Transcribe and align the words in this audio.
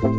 Hola 0.00 0.14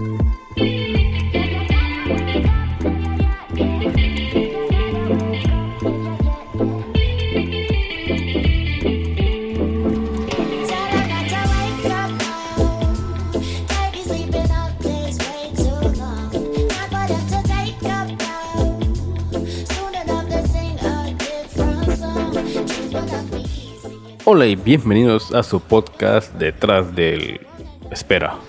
y 24.46 24.58
bienvenidos 24.58 25.34
a 25.34 25.42
su 25.42 25.62
podcast 25.62 26.34
detrás 26.34 26.94
del... 26.94 27.40
Espera. 27.92 28.49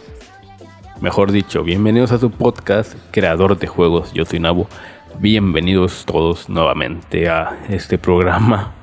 Mejor 1.01 1.33
dicho, 1.33 1.63
bienvenidos 1.63 2.13
a 2.13 2.19
su 2.19 2.31
podcast 2.31 2.95
creador 3.11 3.59
de 3.59 3.67
juegos. 3.67 4.13
Yo 4.13 4.25
soy 4.25 4.39
Nabo. 4.39 4.69
Bienvenidos 5.19 6.05
todos 6.05 6.49
nuevamente 6.49 7.29
a 7.29 7.59
este 7.69 7.97
programa. 7.97 8.75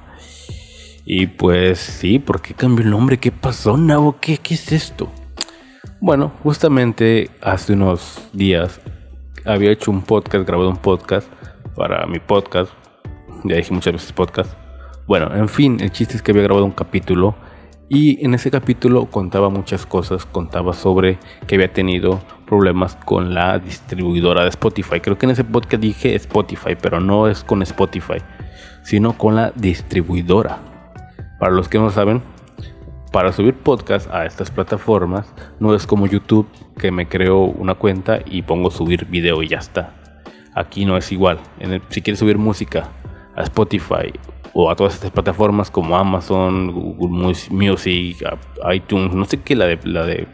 Y 1.05 1.27
pues 1.27 1.79
sí, 1.79 2.19
¿por 2.19 2.41
qué 2.41 2.53
cambió 2.53 2.83
el 2.83 2.91
nombre? 2.91 3.17
¿Qué 3.17 3.31
pasó, 3.31 3.77
Nabo? 3.77 4.17
¿Qué, 4.19 4.37
qué 4.37 4.55
es 4.55 4.71
esto? 4.71 5.11
Bueno, 6.01 6.31
justamente 6.41 7.29
hace 7.41 7.73
unos 7.73 8.29
días 8.33 8.81
había 9.45 9.71
hecho 9.71 9.91
un 9.91 10.01
podcast, 10.01 10.47
grabado 10.47 10.69
un 10.69 10.77
podcast 10.77 11.31
para 11.75 12.05
mi 12.07 12.19
podcast. 12.19 12.71
Ya 13.43 13.57
dije 13.57 13.73
muchas 13.73 13.93
veces 13.93 14.11
podcast 14.11 14.51
bueno, 15.07 15.33
en 15.33 15.47
fin, 15.47 15.77
el 15.79 15.91
chiste 15.91 16.17
es 16.17 16.21
que 16.21 16.31
había 16.31 16.43
grabado 16.43 16.65
un 16.65 16.71
capítulo 16.71 17.33
y 17.89 18.25
en 18.25 18.33
ese 18.33 18.51
capítulo 18.51 19.05
contaba 19.05 19.49
muchas 19.49 19.85
cosas, 19.85 20.25
contaba 20.25 20.73
sobre 20.73 21.19
que 21.47 21.55
había 21.55 21.71
tenido 21.71 22.21
problemas 22.45 22.97
con 22.97 23.33
la 23.33 23.59
distribuidora 23.59 24.43
de 24.43 24.49
Spotify. 24.49 24.99
Creo 24.99 25.17
que 25.17 25.25
en 25.25 25.31
ese 25.31 25.45
podcast 25.45 25.81
dije 25.81 26.15
Spotify, 26.15 26.75
pero 26.81 26.99
no 26.99 27.27
es 27.27 27.43
con 27.45 27.61
Spotify, 27.61 28.17
sino 28.83 29.17
con 29.17 29.35
la 29.35 29.51
distribuidora. 29.55 30.59
Para 31.39 31.53
los 31.53 31.69
que 31.69 31.79
no 31.79 31.89
saben, 31.89 32.21
para 33.13 33.31
subir 33.31 33.53
podcast 33.53 34.11
a 34.11 34.25
estas 34.25 34.51
plataformas 34.51 35.33
no 35.59 35.73
es 35.73 35.87
como 35.87 36.07
YouTube 36.07 36.47
que 36.77 36.91
me 36.91 37.07
creo 37.07 37.39
una 37.39 37.75
cuenta 37.75 38.19
y 38.25 38.41
pongo 38.41 38.69
subir 38.69 39.05
video 39.05 39.41
y 39.43 39.47
ya 39.47 39.59
está. 39.59 39.93
Aquí 40.53 40.83
no 40.83 40.97
es 40.97 41.11
igual. 41.13 41.39
si 41.89 42.01
quieres 42.01 42.19
subir 42.19 42.37
música 42.37 42.89
a 43.35 43.43
Spotify 43.43 44.11
o 44.59 44.71
a 44.71 44.75
todas 44.75 44.95
estas 44.95 45.11
plataformas 45.11 45.69
como 45.69 45.95
Amazon, 45.95 46.71
Google 46.71 47.35
Music, 47.51 48.25
iTunes, 48.73 49.13
no 49.13 49.23
sé 49.25 49.39
qué, 49.41 49.55
la 49.55 49.65
de, 49.65 49.79
la 49.83 50.03
de 50.03 50.27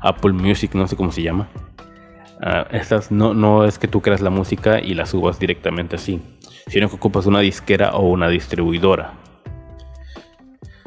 Apple 0.00 0.32
Music, 0.32 0.74
no 0.74 0.88
sé 0.88 0.96
cómo 0.96 1.12
se 1.12 1.22
llama. 1.22 1.48
Ah, 2.42 2.66
estas 2.72 3.12
no, 3.12 3.32
no 3.32 3.64
es 3.64 3.78
que 3.78 3.86
tú 3.86 4.00
creas 4.00 4.20
la 4.22 4.30
música 4.30 4.80
y 4.80 4.94
la 4.94 5.06
subas 5.06 5.38
directamente 5.38 5.94
así, 5.94 6.20
sino 6.66 6.88
que 6.88 6.96
ocupas 6.96 7.26
una 7.26 7.38
disquera 7.38 7.92
o 7.92 8.08
una 8.08 8.26
distribuidora. 8.28 9.12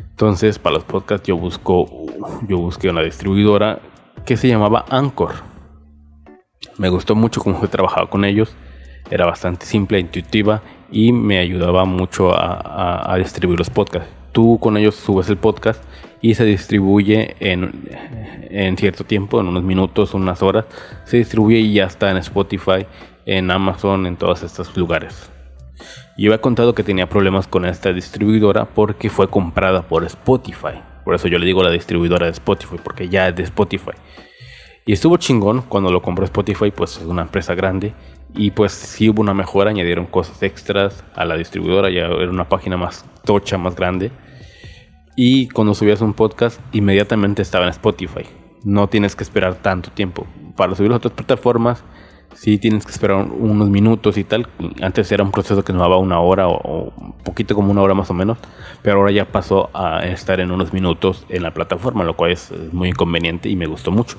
Entonces, 0.10 0.60
para 0.60 0.76
los 0.76 0.84
podcasts 0.84 1.26
yo 1.26 1.38
busco, 1.38 1.88
yo 2.50 2.58
busqué 2.58 2.90
una 2.90 3.02
distribuidora 3.02 3.80
que 4.26 4.36
se 4.36 4.50
llamaba 4.50 4.84
Anchor. 4.90 5.36
Me 6.78 6.90
gustó 6.90 7.16
mucho 7.16 7.42
cómo 7.42 7.62
se 7.62 7.70
trabajaba 7.70 8.10
con 8.10 8.26
ellos. 8.26 8.58
Era 9.10 9.26
bastante 9.26 9.66
simple, 9.66 10.00
intuitiva 10.00 10.62
y 10.92 11.12
me 11.12 11.40
ayudaba 11.40 11.86
mucho 11.86 12.32
a, 12.34 13.16
distribuir 13.18 13.60
los 13.60 13.70
podcasts. 13.70 14.10
Tú 14.32 14.60
con 14.60 14.78
ellos 14.78 14.96
subes 14.96 15.30
el 15.30 15.38
podcast 15.38 15.84
y 16.22 16.36
se 16.36 16.46
distribuye 16.46 17.36
en, 17.40 17.90
en, 18.50 18.78
cierto 18.78 19.04
tiempo, 19.04 19.40
en 19.40 19.48
unos 19.48 19.64
minutos, 19.64 20.14
unas 20.14 20.44
horas. 20.44 20.66
Se 21.06 21.18
distribuye 21.18 21.58
y 21.58 21.74
ya 21.74 21.86
está 21.86 22.12
en 22.12 22.18
Spotify, 22.18 22.86
en 23.26 23.50
Amazon, 23.50 24.06
en 24.06 24.16
todos 24.16 24.44
estos 24.44 24.76
lugares. 24.78 25.32
Yo 26.18 26.34
he 26.34 26.40
contado 26.40 26.74
que 26.74 26.84
tenía 26.84 27.08
problemas 27.08 27.48
con 27.48 27.66
esta 27.66 27.94
distribuidora 27.94 28.66
porque 28.66 29.10
fue 29.10 29.30
comprada 29.30 29.84
por 29.84 30.04
Spotify. 30.06 30.82
Por 31.04 31.16
eso 31.16 31.28
yo 31.28 31.40
le 31.40 31.46
digo 31.46 31.64
la 31.64 31.70
distribuidora 31.70 32.26
de 32.26 32.32
Spotify, 32.34 32.78
porque 32.84 33.08
ya 33.08 33.28
es 33.28 33.36
de 33.36 33.44
Spotify. 33.44 33.92
Y 34.86 34.94
estuvo 34.94 35.18
chingón 35.18 35.62
cuando 35.62 35.92
lo 35.92 36.02
compró 36.02 36.26
Spotify, 36.26 36.72
pues 36.72 36.98
es 36.98 37.04
una 37.04 37.22
empresa 37.24 37.56
grande 37.56 37.94
y 38.36 38.52
pues 38.52 38.72
sí 38.72 39.10
hubo 39.10 39.22
una 39.22 39.34
mejora, 39.34 39.72
añadieron 39.72 40.06
cosas 40.06 40.42
extras 40.44 41.04
a 41.16 41.26
la 41.26 41.36
distribuidora, 41.36 41.90
ya 41.90 42.06
era 42.06 42.30
una 42.30 42.50
página 42.50 42.78
más 42.78 43.06
tocha, 43.24 43.58
más 43.58 43.76
grande. 43.76 44.12
Y 45.16 45.50
cuando 45.50 45.74
subías 45.74 46.02
un 46.02 46.14
podcast, 46.14 46.62
inmediatamente 46.74 47.42
estaba 47.42 47.66
en 47.66 47.72
Spotify. 47.72 48.24
No 48.64 48.88
tienes 48.88 49.16
que 49.16 49.24
esperar 49.24 49.56
tanto 49.56 49.90
tiempo. 49.92 50.28
Para 50.56 50.76
subir 50.76 50.92
a 50.92 50.98
otras 50.98 51.14
plataformas, 51.14 51.84
sí 52.36 52.60
tienes 52.60 52.86
que 52.86 52.92
esperar 52.92 53.26
unos 53.26 53.70
minutos 53.70 54.18
y 54.18 54.24
tal. 54.24 54.48
Antes 54.82 55.12
era 55.12 55.24
un 55.24 55.32
proceso 55.32 55.64
que 55.64 55.74
tomaba 55.74 55.98
una 55.98 56.20
hora 56.20 56.48
o, 56.48 56.94
un 56.96 57.14
poquito 57.24 57.56
como 57.56 57.72
una 57.72 57.82
hora 57.82 57.96
más 57.96 58.12
o 58.12 58.14
menos. 58.14 58.38
Pero 58.84 58.98
ahora 58.98 59.12
ya 59.12 59.26
pasó 59.26 59.72
a 59.74 60.06
estar 60.06 60.40
en 60.40 60.52
unos 60.52 60.72
minutos 60.74 61.26
en 61.30 61.42
la 61.42 61.54
plataforma, 61.54 62.04
lo 62.04 62.16
cual 62.16 62.32
es 62.32 62.52
muy 62.72 62.90
inconveniente 62.90 63.50
y 63.50 63.56
me 63.56 63.66
gustó 63.66 63.90
mucho. 63.90 64.18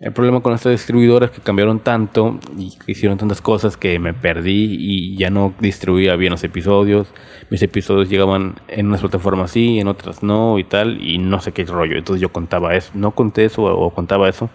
El 0.00 0.12
problema 0.12 0.40
con 0.40 0.52
esta 0.52 0.70
distribuidora 0.70 1.26
es 1.26 1.32
que 1.32 1.40
cambiaron 1.40 1.78
tanto 1.78 2.38
y 2.58 2.76
hicieron 2.88 3.16
tantas 3.16 3.40
cosas 3.40 3.76
que 3.76 3.98
me 4.00 4.12
perdí 4.12 4.76
y 4.78 5.16
ya 5.16 5.30
no 5.30 5.54
distribuía 5.60 6.16
bien 6.16 6.32
los 6.32 6.42
episodios. 6.42 7.08
Mis 7.48 7.62
episodios 7.62 8.10
llegaban 8.10 8.56
en 8.66 8.88
unas 8.88 9.00
plataformas 9.00 9.52
sí, 9.52 9.78
en 9.78 9.86
otras 9.86 10.22
no 10.22 10.58
y 10.58 10.64
tal, 10.64 11.00
y 11.00 11.18
no 11.18 11.40
sé 11.40 11.52
qué 11.52 11.64
rollo. 11.64 11.96
Entonces 11.96 12.20
yo 12.20 12.32
contaba 12.32 12.74
eso, 12.74 12.90
no 12.94 13.12
conté 13.12 13.44
eso 13.44 13.62
o 13.62 13.90
contaba 13.94 14.28
eso 14.28 14.50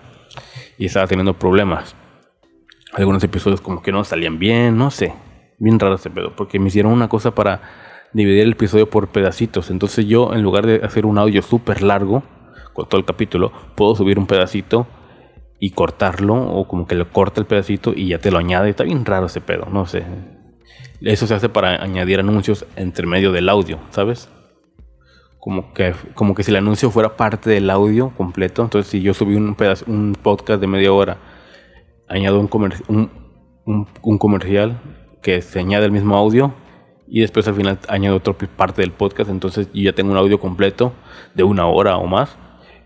y 0.78 0.86
estaba 0.86 1.08
teniendo 1.08 1.34
problemas. 1.34 1.96
Algunos 2.94 3.24
episodios 3.24 3.62
como 3.62 3.82
que 3.82 3.94
no 3.94 4.04
salían 4.04 4.40
bien, 4.40 4.78
no 4.78 4.92
sé. 4.92 5.14
Bien 5.58 5.80
raro 5.80 5.96
ese 5.96 6.10
pedo, 6.10 6.36
porque 6.36 6.60
me 6.60 6.68
hicieron 6.68 6.92
una 6.92 7.08
cosa 7.08 7.34
para 7.34 7.62
dividir 8.14 8.44
el 8.44 8.52
episodio 8.52 8.90
por 8.90 9.08
pedacitos. 9.08 9.70
Entonces 9.72 10.06
yo, 10.06 10.34
en 10.34 10.42
lugar 10.42 10.66
de 10.66 10.82
hacer 10.84 11.06
un 11.06 11.18
audio 11.18 11.42
súper 11.42 11.82
largo, 11.82 12.24
con 12.74 12.88
todo 12.88 13.00
el 13.00 13.06
capítulo, 13.06 13.52
puedo 13.76 13.96
subir 13.96 14.20
un 14.20 14.28
pedacito 14.28 14.88
y 15.60 15.72
cortarlo 15.72 16.36
o 16.36 16.68
como 16.68 16.88
que 16.88 16.96
le 16.96 17.06
corta 17.06 17.42
el 17.42 17.48
pedacito 17.48 17.94
y 17.96 18.08
ya 18.08 18.20
te 18.20 18.32
lo 18.32 18.38
añade. 18.38 18.70
Está 18.70 18.84
bien 18.84 19.06
raro 19.06 19.26
ese 19.26 19.42
pedo, 19.42 19.68
no 19.72 19.86
sé. 19.86 20.04
Eso 21.02 21.28
se 21.28 21.34
hace 21.34 21.50
para 21.50 21.82
añadir 21.82 22.20
anuncios 22.20 22.66
entre 22.76 23.06
medio 23.06 23.32
del 23.32 23.50
audio, 23.50 23.80
¿sabes? 23.92 24.30
Como 25.40 25.74
que, 25.74 25.94
como 26.14 26.36
que 26.36 26.44
si 26.44 26.52
el 26.52 26.58
anuncio 26.58 26.92
fuera 26.92 27.16
parte 27.16 27.50
del 27.50 27.70
audio 27.70 28.12
completo. 28.16 28.64
Entonces, 28.64 28.90
si 28.92 29.02
yo 29.02 29.14
subí 29.14 29.36
un, 29.36 29.56
pedazo, 29.56 29.86
un 29.88 30.18
podcast 30.22 30.60
de 30.60 30.68
media 30.68 30.92
hora, 30.92 31.18
añado 32.08 32.40
un, 32.40 32.50
un, 32.88 33.88
un, 34.02 34.18
comercial 34.18 34.80
que 35.22 35.42
se 35.42 35.60
añade 35.60 35.86
el 35.86 35.92
mismo 35.92 36.18
audio 36.18 36.54
y 37.08 37.22
después 37.22 37.48
al 37.48 37.56
final 37.56 37.80
añado 37.88 38.18
otra 38.18 38.34
parte 38.34 38.82
del 38.82 38.92
podcast. 38.92 39.30
Entonces, 39.30 39.70
yo 39.74 39.84
ya 39.84 39.94
tengo 39.94 40.12
un 40.12 40.18
audio 40.18 40.40
completo 40.40 40.94
de 41.34 41.44
una 41.44 41.68
hora 41.68 41.98
o 41.98 42.08
más 42.08 42.38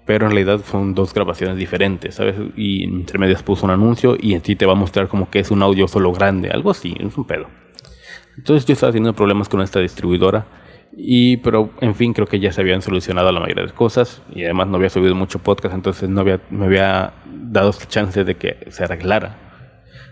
pero 0.06 0.26
en 0.26 0.32
realidad 0.34 0.62
son 0.66 0.94
dos 0.94 1.14
grabaciones 1.14 1.58
diferentes, 1.58 2.16
¿sabes? 2.16 2.36
Y 2.56 2.84
entre 2.84 3.18
medias 3.20 3.44
puso 3.44 3.66
un 3.66 3.72
anuncio 3.72 4.18
y 4.20 4.34
en 4.34 4.44
sí 4.44 4.56
te 4.56 4.66
va 4.66 4.74
a 4.74 4.76
mostrar 4.76 5.08
como 5.08 5.30
que 5.30 5.40
es 5.40 5.52
un 5.52 5.64
audio 5.64 5.88
solo 5.88 6.12
grande, 6.12 6.50
algo 6.50 6.72
así, 6.72 6.96
es 7.00 7.18
un 7.18 7.26
pedo. 7.26 7.48
Entonces 8.38 8.66
yo 8.66 8.74
estaba 8.74 8.92
teniendo 8.92 9.16
problemas 9.16 9.48
con 9.48 9.62
esta 9.62 9.80
distribuidora 9.80 10.46
y 10.96 11.38
pero 11.38 11.72
en 11.82 11.96
fin 11.96 12.14
creo 12.14 12.28
que 12.28 12.40
ya 12.40 12.52
se 12.52 12.62
habían 12.62 12.82
solucionado 12.82 13.32
la 13.32 13.40
mayoría 13.40 13.66
de 13.66 13.72
cosas 13.72 14.22
y 14.34 14.44
además 14.44 14.68
no 14.68 14.78
había 14.78 14.90
subido 14.90 15.16
mucho 15.16 15.40
podcast, 15.40 15.74
entonces 15.74 16.10
no 16.10 16.22
había, 16.22 16.42
me 16.50 16.66
había 16.66 17.14
dado 17.26 17.72
chance 17.88 18.24
de 18.24 18.36
que 18.36 18.58
se 18.70 18.84
arreglara. 18.84 19.38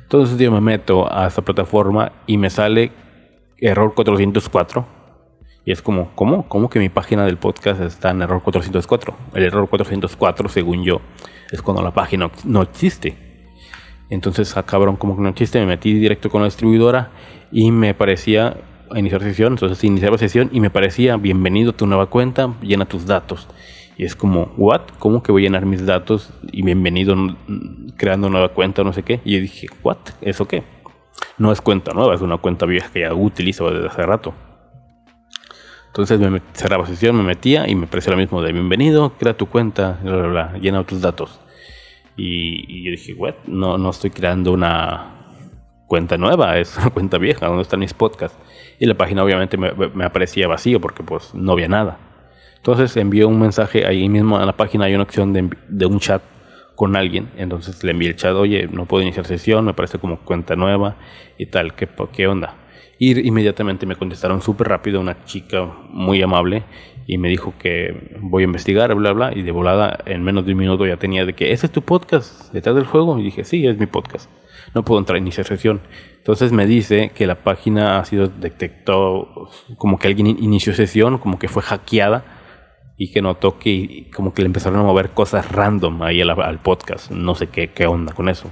Entonces 0.03 0.38
yo 0.38 0.52
me 0.52 0.62
meto 0.62 1.12
a 1.12 1.28
esta 1.28 1.41
plataforma 1.41 2.12
y 2.28 2.38
me 2.38 2.50
sale 2.50 2.91
error 3.58 3.94
404 3.94 5.01
y 5.64 5.72
es 5.72 5.82
como, 5.82 6.12
¿cómo? 6.16 6.48
¿Cómo 6.48 6.70
que 6.70 6.80
mi 6.80 6.90
página 6.90 7.26
del 7.26 7.38
podcast 7.38 7.82
está 7.82 8.10
en 8.10 8.22
error 8.22 8.42
404? 8.42 9.14
El 9.36 9.44
error 9.44 9.70
404, 9.70 10.50
según 10.50 10.84
yo, 10.84 11.02
es 11.52 11.62
cuando 11.62 11.84
la 11.84 11.92
página 11.92 12.32
no 12.46 12.62
existe. 12.64 13.16
Entonces, 14.09 14.58
ah, 14.58 14.64
cabrón, 14.64 14.96
como 14.96 15.16
que 15.16 15.22
no 15.22 15.30
existe, 15.30 15.59
me 15.59 15.68
metí 15.68 15.94
directo 15.94 16.30
con 16.30 16.41
la 16.41 16.46
distribuidora 16.47 17.12
y 17.52 17.72
me 17.72 17.94
parecía 17.94 18.58
iniciar 18.96 19.22
sesión. 19.22 19.53
Entonces, 19.53 19.84
iniciaba 19.84 20.18
sesión 20.18 20.50
y 20.52 20.59
me 20.59 20.72
parecía, 20.72 21.16
bienvenido 21.18 21.72
a 21.72 21.78
tu 21.78 21.85
nueva 21.85 22.08
cuenta, 22.08 22.56
llena 22.62 22.85
tus 22.85 23.06
datos. 23.06 23.47
Y 23.97 24.06
es 24.06 24.16
como, 24.16 24.52
¿what? 24.58 24.82
¿Cómo 24.97 25.22
que 25.22 25.32
voy 25.32 25.44
a 25.44 25.46
llenar 25.46 25.68
mis 25.68 25.85
datos 25.85 26.34
y 26.52 26.64
bienvenido 26.64 27.16
creando 27.97 28.30
nueva 28.30 28.50
cuenta, 28.50 28.84
no 28.84 28.94
sé 28.94 29.03
qué? 29.03 29.22
Y 29.24 29.35
yo 29.35 29.41
dije, 29.41 29.68
¿what? 29.84 29.97
¿Eso 30.22 30.47
qué? 30.47 30.64
No 31.38 31.52
es 31.52 31.62
cuenta 31.62 31.94
nueva, 31.94 32.16
es 32.16 32.22
una 32.22 32.38
cuenta 32.38 32.66
vieja 32.66 32.90
que 32.91 33.02
ya 33.02 33.14
utilizo 33.14 33.70
desde 33.70 33.88
hace 33.88 34.02
rato. 34.02 34.34
Entonces 35.91 36.22
me 36.22 36.41
cerraba 36.53 36.88
sesión, 36.88 37.17
me 37.17 37.23
metía 37.23 37.67
y 37.67 37.76
me 37.76 37.85
parecía 37.85 38.11
lo 38.11 38.17
mismo 38.17 38.41
de 38.41 38.53
bienvenido, 38.53 39.11
crea 39.20 39.35
tu 39.35 39.47
cuenta, 39.47 39.99
bla, 40.02 40.16
bla, 40.16 40.28
bla, 40.28 40.58
llena 40.58 40.85
tus 40.85 41.02
datos. 41.02 41.41
Y, 42.16 42.82
yo 42.85 42.91
dije, 42.91 43.14
what? 43.14 43.35
No, 43.46 43.78
no 43.78 43.90
estoy 43.90 44.09
creando 44.09 44.53
una 44.53 45.16
cuenta 45.88 46.16
nueva, 46.16 46.58
es 46.59 46.78
una 46.78 46.91
cuenta 46.91 47.17
vieja, 47.17 47.46
donde 47.46 47.64
están 47.64 47.82
mis 47.82 47.93
podcasts. 47.93 48.38
Y 48.79 48.85
la 48.85 48.93
página 48.93 49.22
obviamente 49.22 49.58
me, 49.58 50.05
aparecía 50.05 50.47
vacío 50.47 50.79
porque 50.79 51.03
pues 51.03 51.35
no 51.35 51.52
había 51.52 51.67
nada. 51.67 51.97
Entonces 52.55 52.96
envió 52.96 53.28
un 53.28 53.41
mensaje 53.41 53.85
ahí 53.85 54.08
mismo 54.08 54.40
en 54.40 54.46
la 54.46 54.55
página 54.55 54.85
hay 54.85 54.94
una 54.94 55.03
opción 55.03 55.34
de, 55.34 55.49
de 55.67 55.85
un 55.87 55.99
chat 55.99 56.22
con 56.76 56.96
alguien. 56.96 57.29
Entonces 57.35 57.84
le 57.84 57.91
envié 57.91 58.08
el 58.08 58.16
chat, 58.16 58.34
oye, 58.34 58.70
no 58.72 58.85
puedo 58.85 59.03
iniciar 59.03 59.26
sesión, 59.26 59.66
me 59.66 59.73
parece 59.73 59.99
como 59.99 60.20
cuenta 60.22 60.55
nueva 60.55 60.96
y 61.37 61.47
tal, 61.47 61.76
¿qué, 61.76 61.90
qué 62.14 62.28
onda? 62.28 62.60
Y 63.03 63.20
inmediatamente 63.28 63.88
me 63.88 63.96
contestaron 63.96 64.44
súper 64.44 64.68
rápido 64.68 65.00
una 65.00 65.26
chica 65.26 65.66
muy 65.90 66.22
amable 66.22 66.66
y 67.08 67.18
me 67.18 67.30
dijo 67.30 67.56
que 67.58 68.16
voy 68.22 68.44
a 68.44 68.46
investigar, 68.46 68.94
bla, 68.94 69.12
bla, 69.12 69.32
y 69.36 69.42
de 69.42 69.50
volada 69.50 69.98
en 70.06 70.22
menos 70.22 70.46
de 70.46 70.52
un 70.52 70.59
minuto 70.59 70.86
ya 70.86 70.98
tenía 70.98 71.26
de 71.26 71.34
que 71.34 71.52
ese 71.52 71.66
es 71.66 71.72
tu 71.72 71.82
podcast 71.82 72.53
detrás 72.53 72.76
del 72.76 72.86
juego. 72.86 73.18
Y 73.18 73.24
dije, 73.24 73.44
sí, 73.44 73.66
es 73.66 73.80
mi 73.80 73.88
podcast. 73.88 74.30
No 74.76 74.86
puedo 74.86 75.00
entrar 75.00 75.16
a 75.16 75.18
iniciar 75.18 75.48
sesión. 75.48 75.82
Entonces 76.18 76.52
me 76.52 76.68
dice 76.68 77.09
que 77.16 77.26
la 77.26 77.42
página 77.42 77.98
ha 77.98 78.06
sido 78.06 78.28
detectado 78.28 79.50
como 79.78 79.97
que 79.97 80.08
alguien 80.08 80.28
inició 80.28 80.72
sesión, 80.76 81.18
como 81.18 81.40
que 81.40 81.47
fue 81.47 81.64
hackeada 81.64 82.24
y 83.00 83.12
que 83.12 83.24
notó 83.24 83.58
que 83.58 84.12
como 84.16 84.36
que 84.36 84.44
le 84.44 84.46
empezaron 84.46 84.80
a 84.80 84.84
mover 84.84 85.09
cosas 85.09 85.52
random 85.52 86.04
ahí 86.04 86.22
al, 86.22 86.59
podcast. 86.59 87.09
No 87.09 87.34
sé 87.34 87.47
qué, 87.47 87.72
qué 87.72 87.88
onda 87.88 88.14
con 88.14 88.30
eso. 88.30 88.52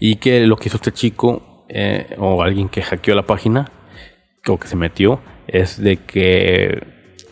Y 0.00 0.16
que 0.16 0.44
lo 0.48 0.56
que 0.56 0.68
hizo 0.68 0.78
este 0.78 0.90
chico 0.90 1.46
eh, 1.72 2.16
o 2.18 2.42
alguien 2.42 2.68
que 2.68 2.82
hackeó 2.82 3.14
la 3.14 3.22
página 3.22 3.70
o 4.48 4.58
que 4.58 4.66
se 4.66 4.74
metió 4.74 5.20
es 5.46 5.80
de 5.80 5.98
que 5.98 6.82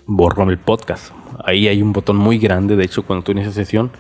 borró 0.07 0.49
el 0.49 0.59
podcast. 0.59 1.13
Ahí 1.45 1.67
hay 1.67 1.83
un 1.83 1.93
botón 1.93 2.17
muy 2.17 2.39
grande, 2.39 2.77
de 2.77 2.85
hecho 2.85 3.05
cuando 3.05 3.25
tú 3.25 3.33
inicias 3.33 3.55
sesión, 3.55 3.91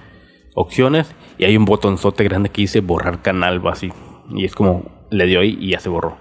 opciones 0.55 1.13
y 1.39 1.45
hay 1.45 1.57
un 1.57 1.65
botonzote 1.65 2.23
grande 2.23 2.51
que 2.51 2.63
dice 2.63 2.81
borrar 2.81 3.21
canal 3.21 3.65
o 3.65 3.69
así. 3.69 3.93
Y 4.31 4.45
es 4.45 4.55
como 4.55 5.07
le 5.11 5.27
dio 5.27 5.41
ahí 5.41 5.59
y 5.61 5.71
ya 5.71 5.81
se 5.81 5.89
borró. 5.89 6.17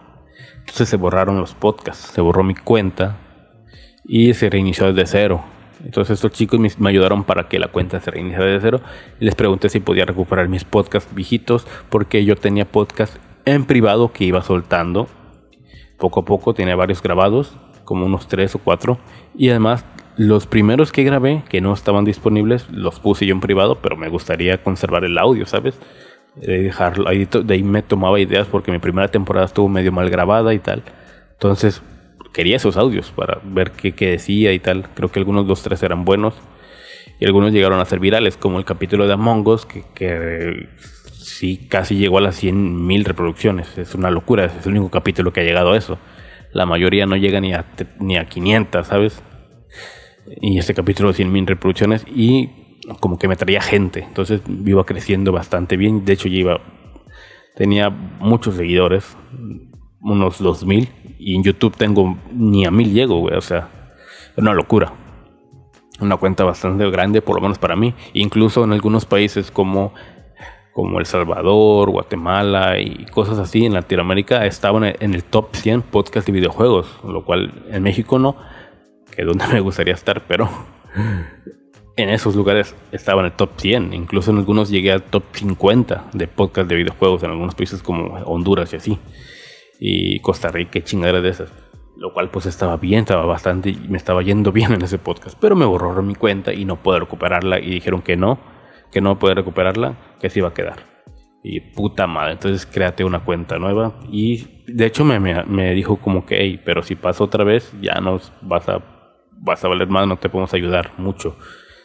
Entonces 0.62 0.90
se 0.90 0.98
borraron 0.98 1.40
los 1.40 1.54
podcasts, 1.54 2.12
se 2.14 2.22
borró 2.22 2.44
mi 2.44 2.56
cuenta 2.56 3.18
y 4.04 4.34
se 4.34 4.50
reinició 4.50 4.92
desde 4.92 5.06
cero. 5.06 5.44
Entonces 5.86 6.16
estos 6.16 6.32
chicos 6.32 6.60
me, 6.60 6.90
ayudaron 6.90 7.24
para 7.24 7.48
que 7.48 7.60
la 7.60 7.68
cuenta 7.68 8.00
se 8.00 8.10
reiniciara 8.10 8.46
desde 8.46 8.62
cero. 8.62 8.82
Les 9.20 9.36
pregunté 9.36 9.70
si 9.70 9.80
podía 9.80 10.06
recuperar 10.06 10.48
mis 10.50 10.64
podcasts 10.64 11.14
viejitos 11.14 11.68
porque 11.90 12.26
yo 12.26 12.36
tenía 12.36 12.66
podcasts 12.66 13.20
en 13.48 13.66
privado 13.66 14.12
que 14.12 14.26
iba 14.26 14.42
soltando. 14.44 15.08
Poco 15.98 16.20
a 16.20 16.26
poco 16.26 16.54
tenía 16.54 16.76
varios 16.76 17.02
grabados, 17.02 17.58
como 17.86 18.06
unos 18.06 18.28
tres 18.28 18.54
o 18.56 18.60
cuatro. 18.60 19.00
Y 19.36 19.50
además 19.50 19.86
los 20.18 20.48
primeros 20.48 20.92
que 20.92 21.04
grabé 21.04 21.44
que 21.48 21.62
no 21.62 21.74
estaban 21.74 22.04
disponibles 22.04 22.70
los 22.70 23.00
puse 23.00 23.26
yo 23.26 23.34
en 23.34 23.40
privado, 23.40 23.80
pero 23.82 23.96
me 23.96 24.10
gustaría 24.10 24.62
conservar 24.62 25.06
el 25.06 25.18
audio, 25.18 25.46
¿sabes? 25.46 25.80
De 26.36 26.62
dejarlo 26.64 27.08
ahí, 27.08 27.26
de 27.26 27.54
ahí 27.54 27.64
me 27.64 27.82
tomaba 27.82 28.20
ideas 28.20 28.48
porque 28.48 28.72
mi 28.72 28.80
primera 28.80 29.08
temporada 29.08 29.46
estuvo 29.46 29.70
medio 29.70 29.92
mal 29.92 30.10
grabada 30.10 30.54
y 30.54 30.60
tal. 30.60 30.84
Entonces 31.32 31.82
quería 32.34 32.58
esos 32.58 32.76
audios 32.76 33.12
para 33.12 33.40
ver 33.44 33.72
qué, 33.72 33.94
qué 33.94 34.12
decía 34.12 34.52
y 34.52 34.60
tal. 34.60 34.90
Creo 34.94 35.10
que 35.10 35.20
algunos 35.20 35.48
dos, 35.48 35.64
tres 35.64 35.82
eran 35.84 36.04
buenos. 36.04 36.34
Y 37.20 37.26
algunos 37.26 37.52
llegaron 37.52 37.80
a 37.80 37.86
ser 37.86 38.00
virales, 38.00 38.38
como 38.38 38.60
el 38.60 38.66
capítulo 38.66 39.08
de 39.08 39.14
Among 39.14 39.48
Us, 39.48 39.66
que, 39.66 39.84
que 39.96 40.70
sí 41.28 41.68
casi 41.70 41.96
llegó 41.96 42.18
a 42.18 42.22
las 42.22 42.42
100.000 42.42 43.04
reproducciones. 43.04 43.78
Es 43.78 43.96
una 43.96 44.10
locura, 44.10 44.46
es 44.46 44.66
el 44.66 44.72
único 44.72 44.90
capítulo 44.90 45.34
que 45.34 45.42
ha 45.42 45.44
llegado 45.44 45.74
a 45.74 45.78
eso. 45.78 46.00
La 46.54 46.66
mayoría 46.66 47.06
no 47.06 47.18
llega 47.18 47.42
ni 47.42 47.54
a, 47.54 47.66
ni 48.00 48.18
a 48.18 48.26
500, 48.26 48.88
¿sabes? 48.88 49.22
Y 50.42 50.58
este 50.58 50.74
capítulo 50.74 51.12
de 51.12 51.24
100.000 51.24 51.46
reproducciones 51.46 52.06
y 52.08 52.50
como 53.00 53.20
que 53.20 53.28
me 53.28 53.36
traía 53.36 53.62
gente. 53.62 54.04
Entonces 54.04 54.42
iba 54.66 54.86
creciendo 54.86 55.32
bastante 55.32 55.76
bien. 55.78 56.06
De 56.06 56.14
hecho, 56.14 56.30
yo 56.30 56.38
iba, 56.38 56.62
tenía 57.56 57.90
muchos 57.90 58.56
seguidores, 58.56 59.18
unos 60.00 60.42
2.000. 60.42 60.90
Y 61.20 61.36
en 61.36 61.44
YouTube 61.44 61.76
tengo 61.76 62.18
ni 62.32 62.66
a 62.66 62.72
1.000 62.72 62.92
llego, 62.94 63.20
güey. 63.20 63.36
O 63.36 63.42
sea, 63.42 63.70
una 64.38 64.54
locura. 64.54 64.94
Una 66.00 66.16
cuenta 66.18 66.44
bastante 66.44 66.90
grande, 66.90 67.22
por 67.22 67.36
lo 67.36 67.42
menos 67.42 67.60
para 67.60 67.76
mí. 67.76 67.94
Incluso 68.14 68.64
en 68.64 68.72
algunos 68.72 69.06
países 69.06 69.52
como 69.52 69.94
como 70.78 71.00
El 71.00 71.08
Salvador, 71.08 71.90
Guatemala 71.90 72.80
y 72.80 73.06
cosas 73.06 73.40
así 73.40 73.66
en 73.66 73.74
Latinoamérica 73.74 74.46
estaban 74.46 74.84
en 74.84 75.16
el 75.16 75.24
top 75.24 75.56
100 75.56 75.82
podcast 75.82 76.28
de 76.28 76.34
videojuegos, 76.34 77.00
lo 77.04 77.26
cual 77.26 77.52
en 77.72 77.82
México 77.82 78.20
no, 78.20 78.36
que 79.10 79.24
es 79.24 79.28
donde 79.28 79.48
me 79.54 79.60
gustaría 79.60 79.96
estar, 79.96 80.28
pero 80.28 80.48
en 81.98 82.10
esos 82.10 82.36
lugares 82.36 82.76
estaba 82.92 83.22
en 83.22 83.26
el 83.26 83.32
top 83.32 83.50
100, 83.58 83.92
incluso 83.92 84.30
en 84.30 84.38
algunos 84.38 84.70
llegué 84.70 84.92
al 84.92 85.02
top 85.02 85.24
50 85.32 86.12
de 86.14 86.28
podcast 86.28 86.70
de 86.70 86.76
videojuegos 86.76 87.24
en 87.24 87.32
algunos 87.32 87.56
países 87.56 87.82
como 87.82 88.14
Honduras 88.26 88.72
y 88.74 88.76
así, 88.76 89.00
y 89.80 90.20
Costa 90.20 90.50
Rica 90.50 90.78
y 90.78 90.84
chingaderas 90.84 91.24
de 91.24 91.30
esas. 91.30 91.52
Lo 91.96 92.14
cual 92.14 92.30
pues 92.30 92.46
estaba 92.46 92.78
bien, 92.78 93.00
estaba 93.00 93.26
bastante, 93.26 93.76
me 93.90 93.98
estaba 93.98 94.22
yendo 94.22 94.52
bien 94.52 94.74
en 94.74 94.84
ese 94.84 95.00
podcast, 95.00 95.40
pero 95.42 95.56
me 95.56 95.66
borraron 95.66 96.06
mi 96.06 96.14
cuenta 96.14 96.54
y 96.54 96.66
no 96.66 96.76
puedo 96.76 97.00
recuperarla 97.00 97.58
y 97.58 97.72
dijeron 97.72 98.04
que 98.04 98.16
no, 98.16 98.38
que 98.92 99.02
no 99.02 99.20
puede 99.20 99.36
recuperarla, 99.36 99.98
que 100.20 100.30
se 100.30 100.40
iba 100.40 100.50
a 100.50 100.54
quedar. 100.54 100.98
Y 101.44 101.62
puta 101.62 102.08
madre, 102.08 102.34
entonces 102.34 102.66
créate 102.66 103.04
una 103.04 103.24
cuenta 103.24 103.58
nueva. 103.58 104.00
Y 104.12 104.64
de 104.68 104.86
hecho 104.86 105.06
me, 105.06 105.20
me, 105.20 105.74
dijo 105.74 105.98
como 105.98 106.26
que, 106.26 106.60
pero 106.66 106.84
si 106.84 106.96
pasa 106.96 107.24
otra 107.24 107.44
vez, 107.44 107.72
ya 107.82 108.02
nos 108.02 108.34
vas 108.42 108.68
a, 108.68 108.82
vas 109.32 109.64
a 109.64 109.68
valer 109.68 109.88
más, 109.88 110.08
no 110.08 110.18
te 110.18 110.30
podemos 110.30 110.54
ayudar 110.54 110.92
mucho. 110.98 111.38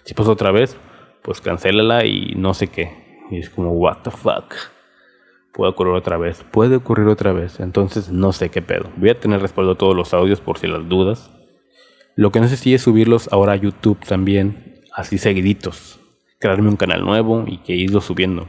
Si 0.04 0.14
pasa 0.14 0.30
otra 0.30 0.50
vez, 0.50 0.76
pues 1.22 1.40
cancélala 1.40 2.04
y 2.06 2.34
no 2.36 2.54
sé 2.54 2.68
qué. 2.68 2.90
Y 3.30 3.38
es 3.38 3.50
como, 3.50 3.72
what 3.72 3.98
the 4.02 4.10
fuck. 4.10 4.54
Puede 5.52 5.70
ocurrir 5.70 5.92
otra 5.94 6.16
vez, 6.16 6.44
puede 6.50 6.76
ocurrir 6.76 7.06
otra 7.08 7.32
vez. 7.32 7.60
Entonces 7.60 8.10
no 8.10 8.32
sé 8.32 8.50
qué 8.50 8.62
pedo. 8.62 8.90
Voy 8.96 9.10
a 9.10 9.20
tener 9.20 9.40
respaldo 9.40 9.72
a 9.72 9.78
todos 9.78 9.94
los 9.94 10.14
audios 10.14 10.40
por 10.40 10.58
si 10.58 10.66
las 10.66 10.88
dudas. 10.88 11.30
Lo 12.16 12.32
que 12.32 12.40
no 12.40 12.48
sé 12.48 12.56
si 12.56 12.74
es 12.74 12.82
subirlos 12.82 13.32
ahora 13.32 13.52
a 13.52 13.56
YouTube 13.56 13.98
también, 14.04 14.80
así 14.94 15.18
seguiditos 15.18 16.01
crearme 16.42 16.68
un 16.68 16.76
canal 16.76 17.02
nuevo 17.02 17.44
y 17.46 17.58
que 17.58 17.72
irlo 17.74 18.00
subiendo. 18.00 18.48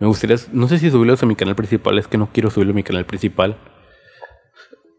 Me 0.00 0.06
gustaría, 0.06 0.36
no 0.52 0.66
sé 0.66 0.78
si 0.78 0.90
subirlos 0.90 1.22
a 1.22 1.26
mi 1.26 1.36
canal 1.36 1.54
principal, 1.54 1.98
es 1.98 2.08
que 2.08 2.18
no 2.18 2.30
quiero 2.32 2.50
subirlo 2.50 2.72
a 2.72 2.74
mi 2.74 2.82
canal 2.82 3.04
principal. 3.04 3.56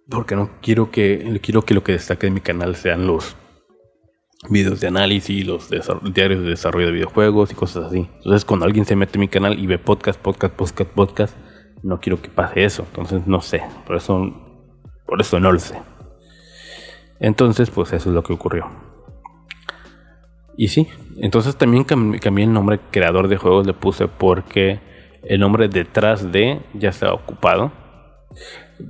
Porque 0.07 0.36
no 0.36 0.51
quiero 0.62 0.92
que, 0.92 1.39
quiero 1.42 1.63
que 1.63 1.74
lo 1.74 1.83
que 1.83 1.94
destaque 1.94 2.27
de 2.27 2.31
mi 2.31 2.42
canal 2.42 2.75
sean 2.75 3.07
los 3.07 3.36
videos 4.50 4.80
de 4.80 4.88
análisis, 4.88 5.45
los 5.45 5.69
diarios 5.69 6.44
de 6.44 6.50
desarrollo 6.50 6.86
de 6.86 6.92
videojuegos 6.92 7.51
y 7.51 7.56
cosas 7.56 7.86
así. 7.86 8.07
Entonces 8.18 8.45
cuando 8.45 8.68
alguien 8.68 8.86
se 8.86 8.95
mete 8.95 9.18
en 9.18 9.22
mi 9.22 9.27
canal 9.27 9.57
y 9.60 9.66
ve 9.66 9.80
podcast, 9.80 10.22
podcast, 10.22 10.54
podcast, 10.54 10.92
podcast, 10.92 11.36
no 11.81 12.00
quiero 12.00 12.22
que 12.22 12.30
pase 12.30 12.63
eso. 12.63 12.83
Entonces 12.88 13.25
no 13.25 13.42
sé, 13.42 13.63
por 13.88 13.95
eso, 13.95 14.31
por 15.07 15.19
eso 15.19 15.39
no 15.39 15.51
lo 15.51 15.60
sé. 15.60 15.81
Entonces 17.19 17.72
pues 17.72 17.92
eso 17.94 18.10
es 18.10 18.16
lo 18.16 18.22
que 18.22 18.33
ocurrió. 18.33 18.94
Y 20.57 20.69
sí, 20.69 20.87
entonces 21.17 21.55
también 21.57 21.83
cambié 21.83 22.45
el 22.45 22.53
nombre 22.53 22.79
creador 22.91 23.27
de 23.27 23.37
juegos, 23.37 23.67
le 23.67 23.73
puse 23.73 24.07
porque 24.07 24.79
el 25.24 25.39
nombre 25.39 25.67
detrás 25.67 26.31
de 26.31 26.59
ya 26.74 26.89
estaba 26.89 27.13
ocupado. 27.13 27.71